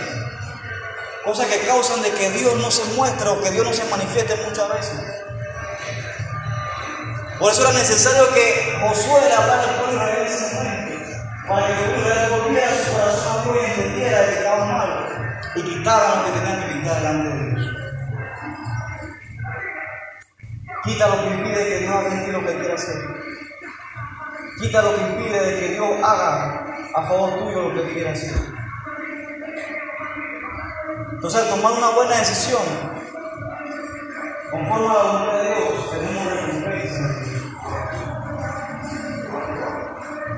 [1.23, 4.35] cosas que causan de que Dios no se muestre o que Dios no se manifieste
[4.47, 4.99] muchas veces.
[7.39, 11.17] Por eso era necesario que Josué le hablara al pueblo de Israel en ese momento,
[11.47, 12.05] para que el pueblo
[12.85, 16.95] su corazón a y entendiera que estaba mal y quitaran lo que tenían que quitar
[16.97, 17.75] delante de Dios.
[20.83, 22.95] Quita lo que impide que Dios haga lo que quiere hacer.
[24.59, 26.64] Quita lo que impide de que Dios haga
[26.95, 28.37] a favor tuyo lo que quiera hacer.
[31.11, 32.61] Entonces, tomar una buena decisión,
[34.49, 37.03] conforme a la voluntad de Dios, tenemos recompensa.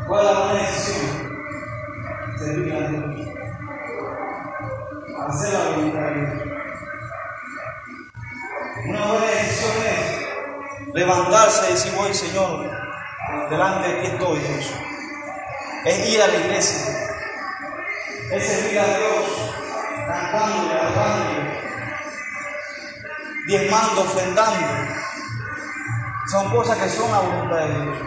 [0.07, 1.07] ¿Cuál es la buena decisión?
[2.39, 3.27] Servir a Dios.
[5.27, 6.57] Hacer la voluntad de Dios.
[8.89, 12.71] Una buena decisión es levantarse y decir, voy, Señor,
[13.51, 14.73] delante de ti estoy, Dios
[15.88, 16.79] es ir a la iglesia,
[18.31, 19.53] es servir a Dios,
[20.05, 21.51] cantando, alabando,
[23.47, 24.67] diezmando, ofrendando.
[26.29, 27.97] Son cosas que son la voluntad de Dios.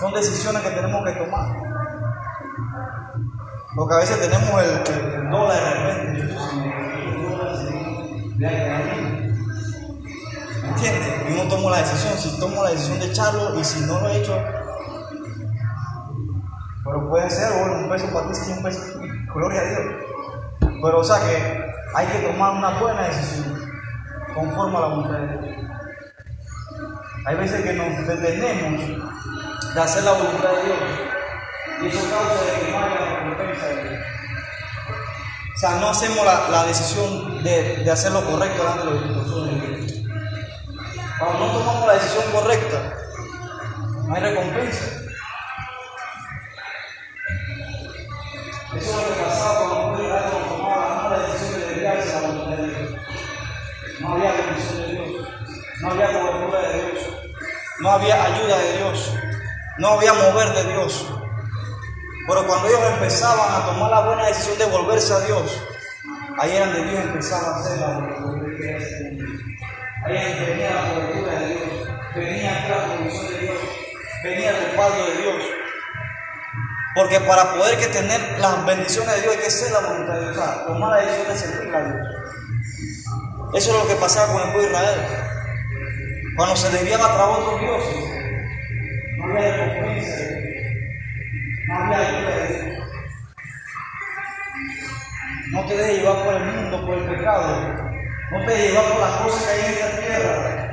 [0.00, 1.54] Son decisiones que tenemos que tomar.
[3.76, 6.34] Porque a veces tenemos el, dólar de repente.
[10.64, 11.28] ¿Entiendes?
[11.28, 12.18] Y uno toma la decisión.
[12.18, 14.34] Si tomo la decisión de echarlo y si no lo he hecho,
[16.84, 19.00] pero puede ser, bueno, un peso para ti, sí, un peso,
[19.34, 19.80] gloria a Dios.
[20.60, 23.70] Pero o sea que hay que tomar una buena decisión
[24.34, 25.70] conforme a la voluntad de Dios.
[27.24, 30.78] Hay veces que nos detenemos de hacer la voluntad de Dios
[31.82, 34.02] y eso causa de que no haya recompensa de Dios.
[35.54, 39.02] O sea, no hacemos la, la decisión de, de, hacer lo correcto delante de los
[39.02, 39.92] instrucciones de Dios.
[41.18, 42.94] Cuando no tomamos la decisión correcta,
[44.08, 45.01] no hay recompensa.
[48.74, 52.56] Eso es pasaba cuando el pueblo de tomaba la decisión de desviarse a la voluntad
[52.56, 52.90] de Dios.
[54.00, 55.28] No había bendición de Dios,
[55.80, 57.00] no había cobertura de Dios,
[57.80, 59.14] no había ayuda de Dios.
[59.78, 61.12] no había mover de Dios.
[62.26, 65.62] Pero cuando ellos empezaban a tomar la buena decisión de volverse a Dios,
[66.38, 67.98] ahí era donde Dios empezaba a hacer la
[70.04, 73.58] Ahí es venía la cobertura de Dios, venía la provisión de Dios,
[74.24, 75.51] venía el respaldo de Dios.
[76.94, 80.32] Porque para poder que tener las bendiciones de Dios hay que ser la voluntad de
[80.32, 82.08] Dios, tomar la decisión de servir a Dios.
[83.54, 85.00] Eso es lo que pasaba con el pueblo de Israel.
[86.36, 88.04] Cuando se debían a otros dioses,
[89.18, 90.16] no había recompensa,
[91.68, 92.88] no había ayuda de Dios.
[95.52, 97.92] No te dejes llevar por el mundo, por el pecado.
[98.30, 100.72] No te dejes llevar por las cosas que hay en esta tierra.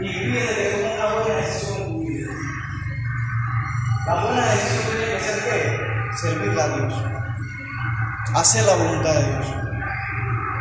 [0.00, 1.83] Y pide que una buena decisión.
[4.06, 6.16] La buena decisión tiene que ser qué?
[6.16, 6.94] Servirle a Dios.
[8.34, 9.46] Hacer la voluntad de Dios.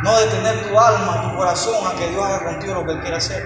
[0.01, 3.17] No detener tu alma, tu corazón a que Dios haga contigo lo que Él quiere
[3.17, 3.43] hacer.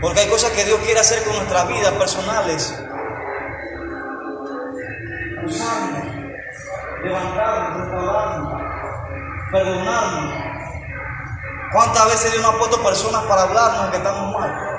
[0.00, 2.84] Porque hay cosas que Dios quiere hacer con nuestras vidas personales.
[5.44, 6.06] Usarnos,
[7.02, 8.62] levantarnos, restaurarnos,
[9.52, 10.34] perdonarnos.
[11.72, 14.73] ¿Cuántas veces Dios nos ha puesto personas para hablarnos que estamos mal?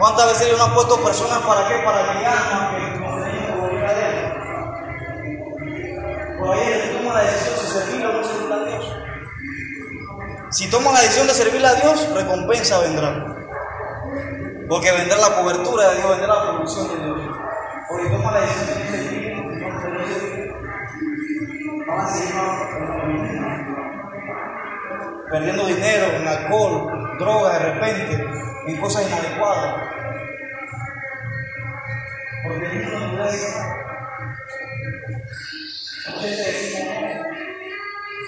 [0.00, 1.74] ¿Cuántas veces Dios nos ha puesto personas para qué?
[1.84, 2.32] Para que tenemos
[2.70, 4.32] que a Él.
[6.38, 8.96] Por ahí toma la decisión si servirle o no servirle a Dios.
[10.52, 13.26] Si toma la decisión de servirle a Dios, recompensa vendrá.
[14.70, 17.20] Porque vendrá la cobertura de Dios, vendrá la producción de Dios.
[17.90, 19.50] Porque toma la decisión de servir, no
[19.98, 20.54] de servir.
[21.86, 22.34] Van a seguir
[25.30, 28.26] perdiendo dinero en alcohol, droga de repente,
[28.66, 29.90] en cosas inadecuadas.
[32.42, 33.30] Porque el mundo no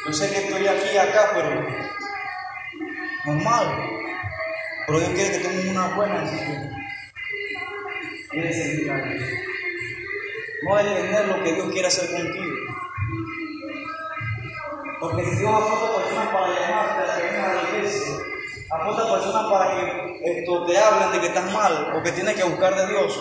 [0.05, 1.67] Yo sé que estoy aquí y acá, pero
[3.25, 3.67] normal.
[4.87, 6.71] Pero Dios quiere que tomes una buena decisión.
[8.31, 9.23] Quiere servir a Dios.
[10.65, 12.62] No entender lo que Dios quiere hacer contigo.
[15.03, 18.15] Porque si Dios apunta personas para llamarte a que vengas a la iglesia,
[18.71, 22.77] apunta personas para que te hablen de que estás mal o que tienes que buscar
[22.77, 23.21] de Dios,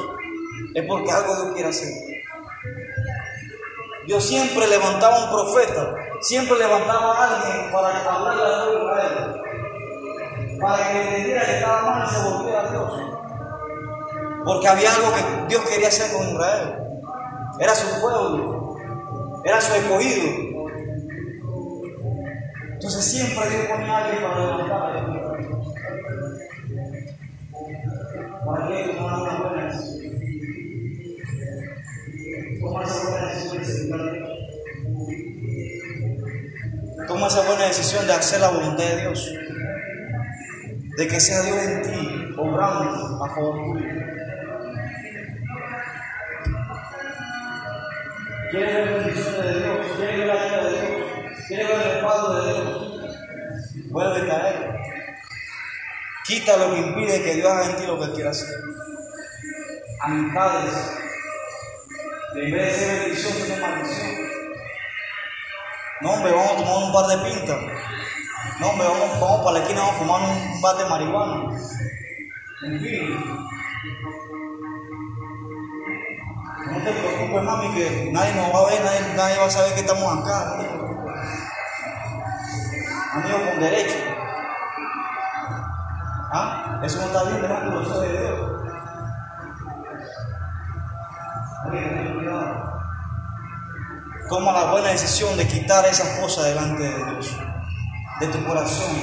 [0.75, 1.91] es porque algo Dios quiere hacer.
[4.05, 9.41] Dios siempre levantaba un profeta, siempre levantaba a alguien para hablarle a Dios Israel
[10.61, 12.93] para que entendiera que estaba mal y se volviera a Dios.
[14.45, 16.77] Porque había algo que Dios quería hacer con Israel.
[17.59, 18.75] Era su pueblo,
[19.43, 20.50] era su escogido.
[22.81, 24.99] Entonces siempre Dios ponía a alguien para levantarle.
[28.43, 30.11] Para que tomara una buena decisión.
[32.59, 34.21] Toma esa buena decisión de
[37.07, 39.31] Toma esa buena decisión de hacer la voluntad de Dios
[40.97, 43.87] de que sea Dios en ti, obrando a favor tuyo.
[48.51, 49.87] ¿Quieres ver bendiciones de Dios?
[49.97, 51.11] ¿Quieres la ayuda de Dios?
[51.47, 52.91] ¿Quieres ver el respaldo de Dios?
[53.91, 54.75] Vuelve a Él.
[56.23, 58.47] Quita lo que impide que Dios haga en ti lo que quiera hacer.
[59.99, 60.73] Amistades.
[62.35, 64.11] En vez de ser bendición, tiene maldición.
[65.99, 67.59] No, hombre, vamos a tomar un par de pintas.
[68.61, 71.59] No, hombre, vamos, vamos para la esquina, vamos a fumar un, bate de marihuana.
[72.63, 73.41] En fin.
[76.71, 79.73] No te preocupes, mami, que nadie nos va a ver, nadie, nadie va a saber
[79.73, 80.80] que estamos acá.
[83.13, 83.95] Amigo con derecho.
[86.33, 86.79] ¿Ah?
[86.83, 88.51] Eso no está bien, de los ojos de Dios.
[94.29, 97.37] Toma la buena decisión de quitar esas cosas delante de Dios
[98.21, 98.95] de tu corazón,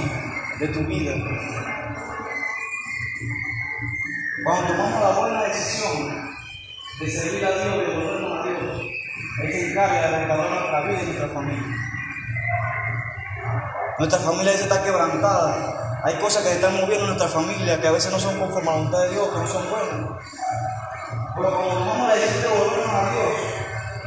[0.60, 1.12] de tu vida.
[4.44, 6.36] Cuando tomamos la buena decisión
[7.00, 8.86] de servir a Dios, de volvernos a Dios,
[9.42, 11.77] Él se encarga de restaurar nuestra vida y nuestra familia.
[13.98, 16.00] Nuestra familia se está quebrantada.
[16.04, 18.68] Hay cosas que se están moviendo en nuestra familia que a veces no son conforme
[18.68, 20.10] a la voluntad de Dios, que no son buenas.
[21.34, 23.32] Pero cuando tomamos la decisión de volvernos a Dios,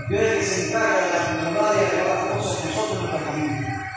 [0.07, 3.01] Dios es el que se encarga de la comunidad y de las cosas nosotros y
[3.01, 3.91] nuestra familia.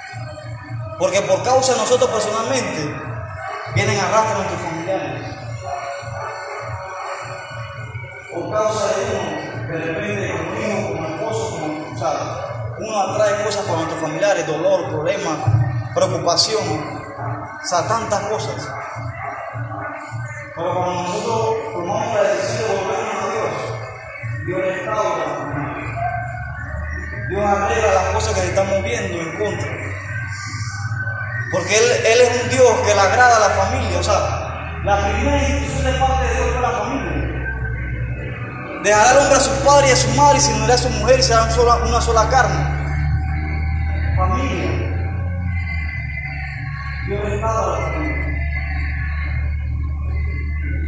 [0.98, 2.94] Porque por causa de nosotros personalmente,
[3.76, 5.36] vienen a nuestros familiares.
[8.32, 13.62] Por causa de uno, de repente, como hijo, como esposo, como, sea, uno atrae cosas
[13.62, 15.63] para nuestros familiares, dolor, problemas,
[15.94, 18.68] preocupación, o sea, tantas cosas.
[20.56, 25.44] Pero cuando nosotros tomamos la decisión de volvernos a Dios, Dios restaura.
[27.28, 29.72] Dios arregla las cosas que se están moviendo en contra.
[31.50, 33.98] Porque él, él, es un Dios que le agrada a la familia.
[33.98, 37.14] O sea, la primera institución de parte de Dios fue la familia.
[38.82, 40.90] Dejará al hombre a su padre y a su madre y se unirá a su
[40.90, 41.48] mujer y serán
[41.88, 42.74] una sola carne.
[44.16, 44.73] Familia.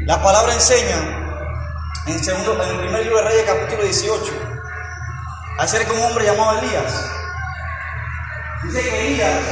[0.06, 0.96] La palabra enseña
[2.06, 4.24] en, segundo, en el primer libro de Reyes, capítulo 18,
[5.58, 7.10] acerca de un hombre llamado Elías.
[8.64, 9.44] Dice que Elías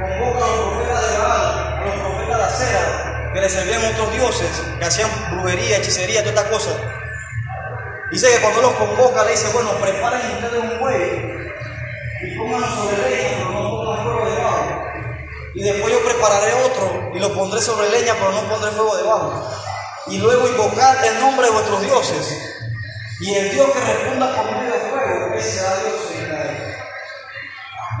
[0.00, 3.88] convoca a los profetas de Baal, a los profetas de Acera, que le servían a
[3.90, 6.70] otros dioses, que hacían brujería, hechicería, toda esta cosa.
[8.10, 11.54] Dice que cuando los convoca le dice, bueno, preparen ustedes un buey
[12.22, 13.53] y pónganlo sobre leña,
[16.32, 19.50] otro y lo pondré sobre leña, pero no pondré fuego debajo.
[20.06, 22.54] Y luego invocar el nombre de vuestros dioses.
[23.20, 26.76] Y el Dios que responda por medio de fuego, ese será Dios en Israel.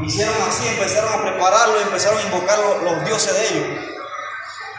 [0.02, 3.80] Hicieron así, empezaron a prepararlo y empezaron a invocar los, dioses de ellos.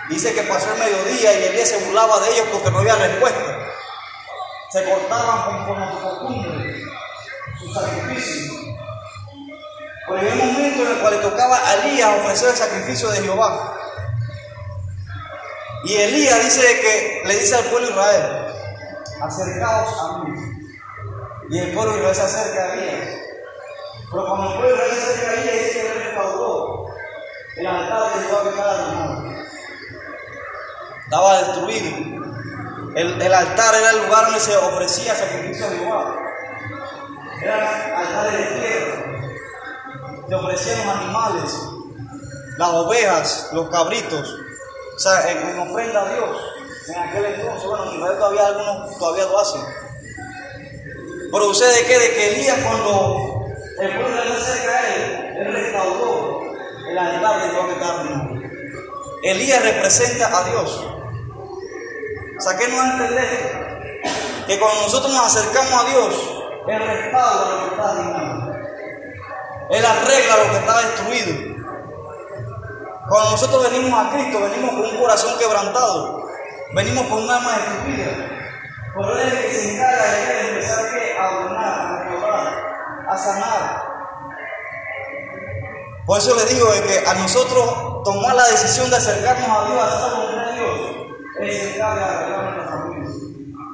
[0.10, 3.70] Dice que pasó el mediodía y Elías se burlaba de ellos porque no había respuesta.
[4.72, 6.84] Se cortaban a su costumbre,
[7.60, 8.65] su sacrificio.
[10.08, 13.22] Pero había un momento en el cual le tocaba a Elías ofrecer el sacrificio de
[13.22, 13.76] Jehová.
[15.86, 18.54] Y Elías dice que le dice al pueblo de Israel,
[19.22, 20.40] acercaos a mí.
[21.50, 23.20] Y el pueblo de Israel se acerca a Elías.
[24.12, 26.86] Pero cuando el pueblo de Israel se acerca a Elías, dice que restauró
[27.58, 29.36] el altar de Jehová que estaba dañado.
[31.04, 32.26] Estaba destruido.
[32.96, 36.16] El, el altar era el lugar donde se ofrecía sacrificio a Jehová.
[37.42, 39.15] Eran altares de tierra.
[40.28, 41.60] Se ofrecían los animales,
[42.58, 44.36] las ovejas, los cabritos,
[44.96, 46.38] o sea, en, en ofrenda a Dios.
[46.88, 49.62] En aquel entonces, bueno, en Israel todavía algunos todavía lo hacen.
[51.32, 53.46] Pero sucede que de que Elías cuando
[53.80, 56.42] el pueblo se acerca a él, él restauró
[56.90, 58.36] el altar de que estaba arruinado.
[59.24, 60.86] Elías representa a Dios.
[62.38, 64.44] O sea, ¿qué nos entender?
[64.46, 66.16] Que cuando nosotros nos acercamos a Dios,
[66.68, 68.35] Él restaura lo que está.
[69.70, 71.56] Él arregla lo que está destruido.
[73.08, 76.24] Cuando nosotros venimos a Cristo, venimos con un corazón quebrantado.
[76.74, 78.36] Venimos con un alma destruida.
[78.96, 80.86] Pero Él que se encarga de empezar
[81.20, 82.54] a ordenar, a restaurar,
[83.10, 83.84] a sanar.
[86.06, 89.88] Por eso les digo que a nosotros tomar la decisión de acercarnos a Dios, a
[89.88, 90.80] hacer la voluntad de Dios,
[91.40, 93.10] Él se encarga de arreglar nuestra familia.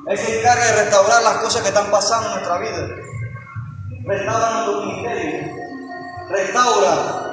[0.08, 2.88] Él se encarga de restaurar las cosas que están pasando en nuestra vida.
[4.06, 5.61] Restaura nuestro ministerio.
[6.32, 7.32] Restaura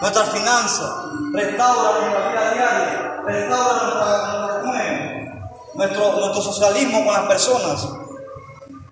[0.00, 0.90] nuestras finanzas.
[1.32, 3.22] Restaura nuestra vida diaria.
[3.24, 5.00] Restaura nuestra,
[5.74, 7.88] nuestro, nuestro socialismo con las personas.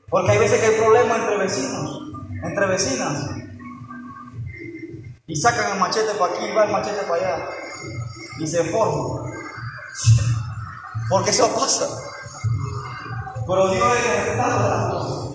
[0.09, 2.03] Porque hay veces que hay problemas entre vecinos,
[2.43, 3.31] entre vecinas.
[5.27, 7.47] Y sacan el machete para aquí y va el machete para allá.
[8.39, 9.33] Y se forman.
[11.11, 11.87] Porque eso pasa.
[13.47, 15.29] Pero Dios es que restaura las cosas.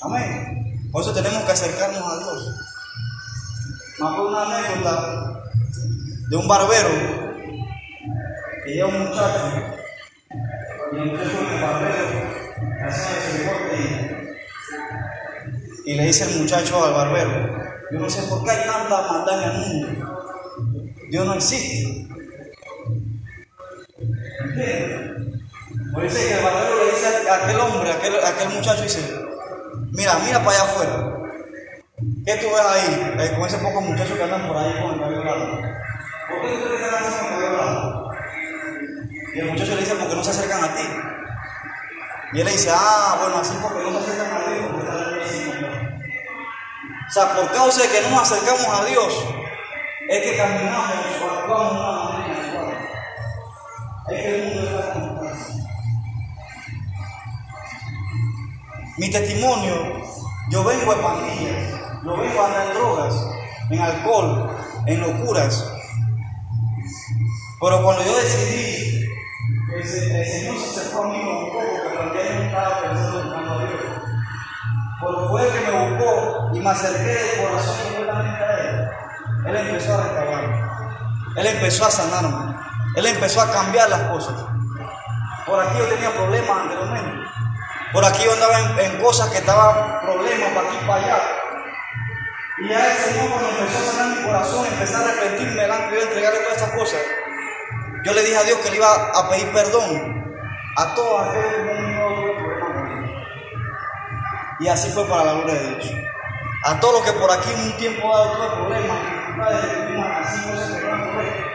[0.00, 0.61] Amén.
[0.92, 2.54] Por eso tenemos que acercarnos a Dios.
[3.98, 5.42] Me acuerdo una anécdota
[6.28, 6.88] de un barbero
[8.62, 9.78] que lleva un muchacho.
[10.92, 12.06] Y el muchacho en el barbero
[12.86, 14.36] hacía ese corte
[15.86, 19.02] y, y le dice el muchacho al barbero, yo no sé por qué hay tanta
[19.10, 20.22] maldad en el mundo.
[21.10, 22.06] Dios no existe.
[24.44, 25.12] ¿Entiendes?
[25.94, 29.21] Por eso el barbero le dice a aquel hombre, a aquel, a aquel muchacho, dice,
[29.92, 31.12] mira, mira para allá afuera.
[32.24, 33.14] ¿Qué tú ves ahí?
[33.18, 35.60] Eh, con ese poco muchacho que andan por ahí con el cabello largo.
[36.28, 38.10] ¿Por qué ustedes están así con el cabello largo?
[39.34, 40.82] Y el muchacho le dice, porque no se acercan a ti.
[42.34, 45.20] Y él le dice, ah, bueno, así porque no se acercan a Dios, porque están
[45.20, 45.42] así.
[47.08, 49.24] O sea, por causa de que no nos acercamos a Dios,
[50.08, 52.90] es que caminamos o actuamos de una manera.
[54.08, 55.11] Es que el mundo está
[58.98, 59.74] Mi testimonio,
[60.50, 63.14] yo vengo de pandillas, yo vengo a andar en drogas,
[63.70, 65.72] en alcohol, en locuras.
[67.60, 69.06] Pero cuando yo decidí
[69.70, 71.64] que el, Se- el Señor se acercó a mí un poco,
[71.96, 73.70] porque yo estaba pensando en a Dios.
[75.00, 78.88] Pero fue el que me buscó y me acerqué de corazón completamente a Él.
[79.46, 80.62] Él empezó a restaurarme.
[81.36, 82.54] Él empezó a sanarme.
[82.96, 84.34] Él empezó a cambiar las cosas.
[85.46, 87.22] Por aquí yo tenía problemas anteriormente.
[87.92, 91.18] Por aquí yo andaba en, cosas que estaban problemas para aquí y para allá.
[92.58, 96.02] Y ya el Señor cuando empezó a sanar mi corazón, empecé a arrepentirme delante de
[96.02, 97.00] entregarle todas estas cosas.
[98.04, 100.24] Yo le dije a Dios que le iba a pedir perdón
[100.76, 102.32] a todos aquellos que no.
[104.60, 105.92] Y así fue para la gloria de Dios.
[106.64, 108.98] A todos los que por aquí en un tiempo dado tuve problemas,
[110.24, 111.46] así no correctas,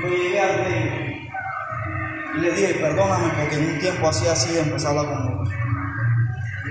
[0.00, 1.06] yo llegué al reino.
[2.34, 5.55] Y le dije, perdóname porque en un tiempo así así empecé a hablar con Dios.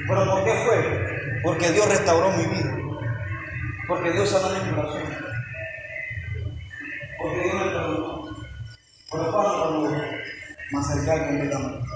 [0.08, 1.42] ¿Pero por qué fue?
[1.44, 2.78] Porque Dios restauró mi vida.
[3.88, 5.04] Porque Dios sanó mi corazón.
[7.22, 8.26] Porque Dios me perdonó.
[9.12, 11.88] Pero cuando me acercar completamente.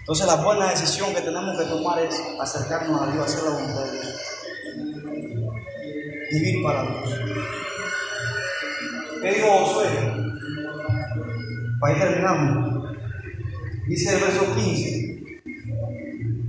[0.00, 3.84] Entonces la buena decisión que tenemos que tomar es acercarnos a Dios, hacer la voluntad
[3.84, 4.14] de Dios.
[6.32, 7.20] Vivir para Dios.
[9.20, 9.86] ¿Qué dijo Josué?
[11.80, 12.92] Para ir terminando.
[13.86, 15.17] Dice el verso 15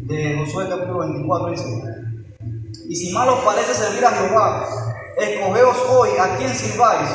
[0.10, 1.66] de Josué capítulo 24, dice,
[2.90, 4.68] y si mal os parece servir a Jehová,
[5.20, 7.10] escogeos hoy a quien sirváis,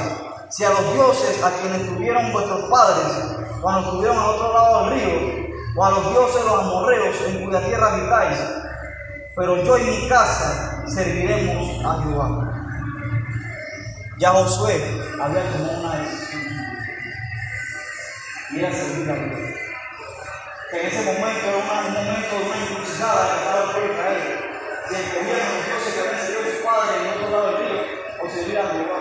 [0.48, 5.00] si a los dioses a quienes tuvieron vuestros padres cuando estuvieron al otro lado del
[5.00, 5.44] río,
[5.76, 8.38] o a los dioses los amorreos en cuya tierra habitáis,
[9.34, 12.66] pero yo y mi casa serviremos a Jehová.
[14.18, 16.42] Ya Josué había tomado una decisión
[18.52, 19.53] y era servir a Dios.
[20.74, 24.50] En ese momento era un momento de una encrucijada que estaba el pueblo Israel.
[24.88, 27.78] Si escogían los dioses que habían servido a su padre en otro lado del río,
[28.20, 28.98] o servir a Jehová.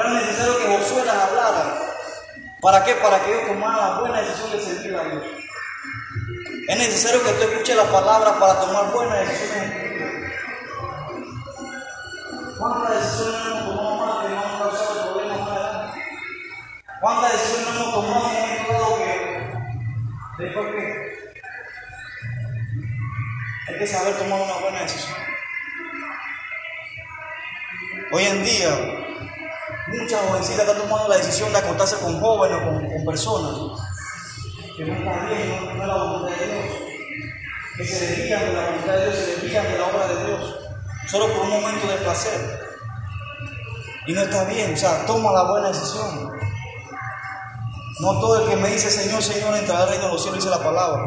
[0.00, 1.64] Era necesario que Josué las hablara.
[2.62, 2.94] ¿Para qué?
[2.94, 5.24] Para que ellos tomaran la buena decisión de servir a Dios.
[6.68, 10.08] Es necesario que tú escuches la palabra para tomar buenas decisiones en tu vida.
[12.56, 15.94] ¿Cuántas decisiones hemos tomado más que no han causado problemas más?
[16.98, 19.00] ¿Cuántas decisiones hemos tomado en un momento dado
[20.40, 20.82] que después que
[23.68, 25.18] hay que saber tomar una buena decisión?
[28.12, 28.70] Hoy en día,
[29.88, 33.52] muchas jovencitas están tomando la decisión de acostarse con jóvenes o con, personas
[34.76, 36.64] que no están bien, no, no es la voluntad de Dios,
[37.76, 40.58] que se desvían de la voluntad de Dios, se desvían de la obra de Dios,
[41.06, 42.70] solo por un momento de placer.
[44.06, 46.39] Y no está bien, o sea, toma la buena decisión.
[48.00, 50.50] No todo el que me dice Señor, Señor entrará al reino de los cielos, dice
[50.50, 51.02] la palabra.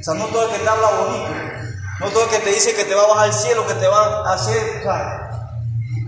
[0.00, 1.28] O sea, no todo el que te habla bonito,
[2.00, 3.86] no todo el que te dice que te va a bajar al cielo, que te
[3.86, 5.30] va a hacer, o sea,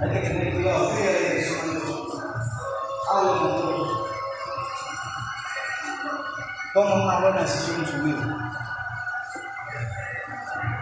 [0.01, 0.91] hay que tener cuidado.
[6.73, 8.53] Toma una buena decisión en su vida.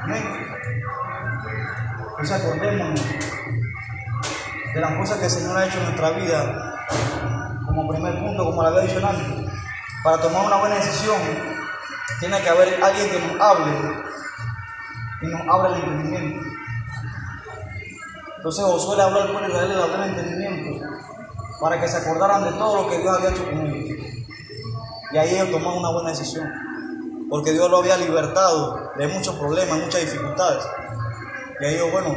[0.03, 0.23] Amén.
[2.17, 3.01] Pues acordémonos
[4.75, 6.87] de las cosas que el Señor ha hecho en nuestra vida,
[7.81, 9.51] como primer punto, como lo había dicho antes.
[10.05, 11.21] Para tomar una buena decisión,
[12.21, 13.73] tiene que haber alguien que nos hable
[15.23, 16.47] y nos abra el entendimiento.
[18.37, 20.87] Entonces Josué le habló al pueblo Israel le habló el entendimiento
[21.61, 23.99] para que se acordaran de todo lo que Dios había hecho con ellos.
[25.13, 26.51] Y ahí ellos tomaron una buena decisión,
[27.29, 30.65] porque Dios lo había libertado de muchos problemas, muchas dificultades.
[31.61, 32.17] Y ellos, bueno,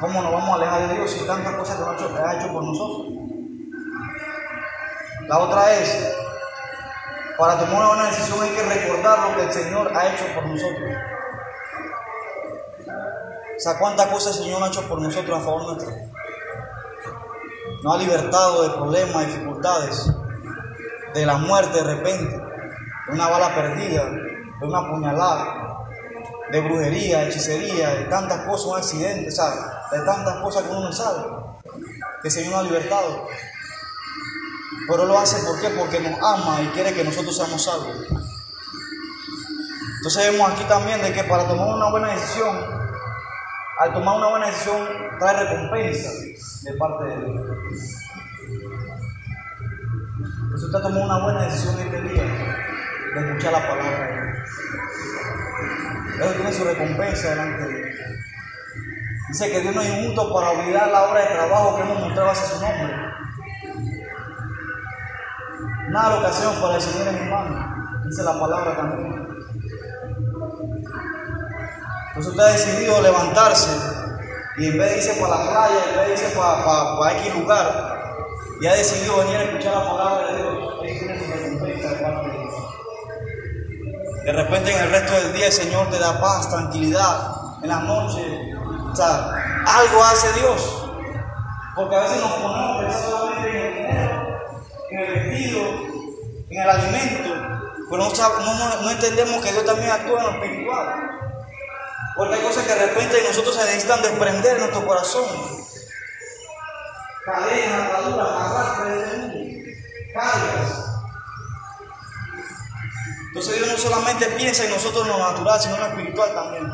[0.00, 2.64] ¿cómo nos vamos a alejar de Dios si tantas cosas que ha ha hecho por
[2.64, 3.25] nosotros?
[5.28, 6.16] La otra es,
[7.36, 10.46] para tomar una buena decisión hay que recordar lo que el Señor ha hecho por
[10.46, 10.90] nosotros.
[13.56, 15.90] O sea, cuántas cosas el Señor ha hecho por nosotros a favor nuestro.
[17.82, 20.12] Nos ha libertado de problemas, dificultades,
[21.12, 25.86] de la muerte de repente, de una bala perdida, de una puñalada,
[26.52, 29.50] de brujería, de hechicería, de tantas cosas, un accidente, sea,
[29.90, 31.24] de tantas cosas que uno no sabe,
[32.22, 33.26] que el Señor nos ha libertado.
[34.88, 35.70] Pero lo hace ¿por?
[35.78, 37.96] Porque nos ama y quiere que nosotros seamos salvos.
[39.96, 42.56] Entonces vemos aquí también de que para tomar una buena decisión,
[43.80, 44.86] al tomar una buena decisión
[45.18, 46.10] trae recompensa
[46.62, 47.46] de parte de Dios.
[50.44, 54.36] Entonces usted tomó una buena decisión este día de escuchar la palabra de Dios.
[56.20, 57.96] Eso tiene su recompensa delante de Dios.
[59.28, 62.30] Dice que Dios no es injusto para olvidar la obra de trabajo que hemos mostrado
[62.30, 62.94] hacia su nombre.
[65.86, 69.28] Que hacemos para el Señor en vano, dice la palabra también.
[72.08, 73.70] Entonces usted ha decidido levantarse
[74.58, 77.18] y en vez de irse para la playa, en vez de irse para, para, para
[77.18, 77.96] X lugar,
[78.60, 80.56] y ha decidido venir a escuchar la palabra de Dios,
[84.24, 87.32] de repente en el resto del día el Señor te da paz, tranquilidad,
[87.62, 88.22] en la noche,
[88.92, 90.82] o sea, algo hace Dios.
[91.76, 93.35] Porque a veces nos ponemos solamente
[94.90, 95.60] en el vestido,
[96.50, 97.34] en el alimento,
[97.90, 98.08] pero
[98.82, 101.10] no, entendemos que Dios también actúa en lo espiritual.
[102.16, 105.26] Porque hay cosas que de repente nosotros se necesitan desprender de nuestro corazón.
[107.24, 109.70] Cadenas, ataduras, arrastres de este mundo,
[110.14, 110.86] cargas.
[113.28, 116.72] Entonces Dios no solamente piensa en nosotros en lo natural, sino en lo espiritual también.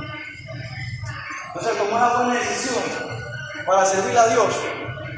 [1.55, 2.83] Entonces, tomar una buena decisión
[3.67, 4.55] para servir a Dios,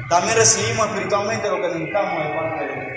[0.07, 2.94] también recibimos espiritualmente lo que necesitamos de parte de Dios.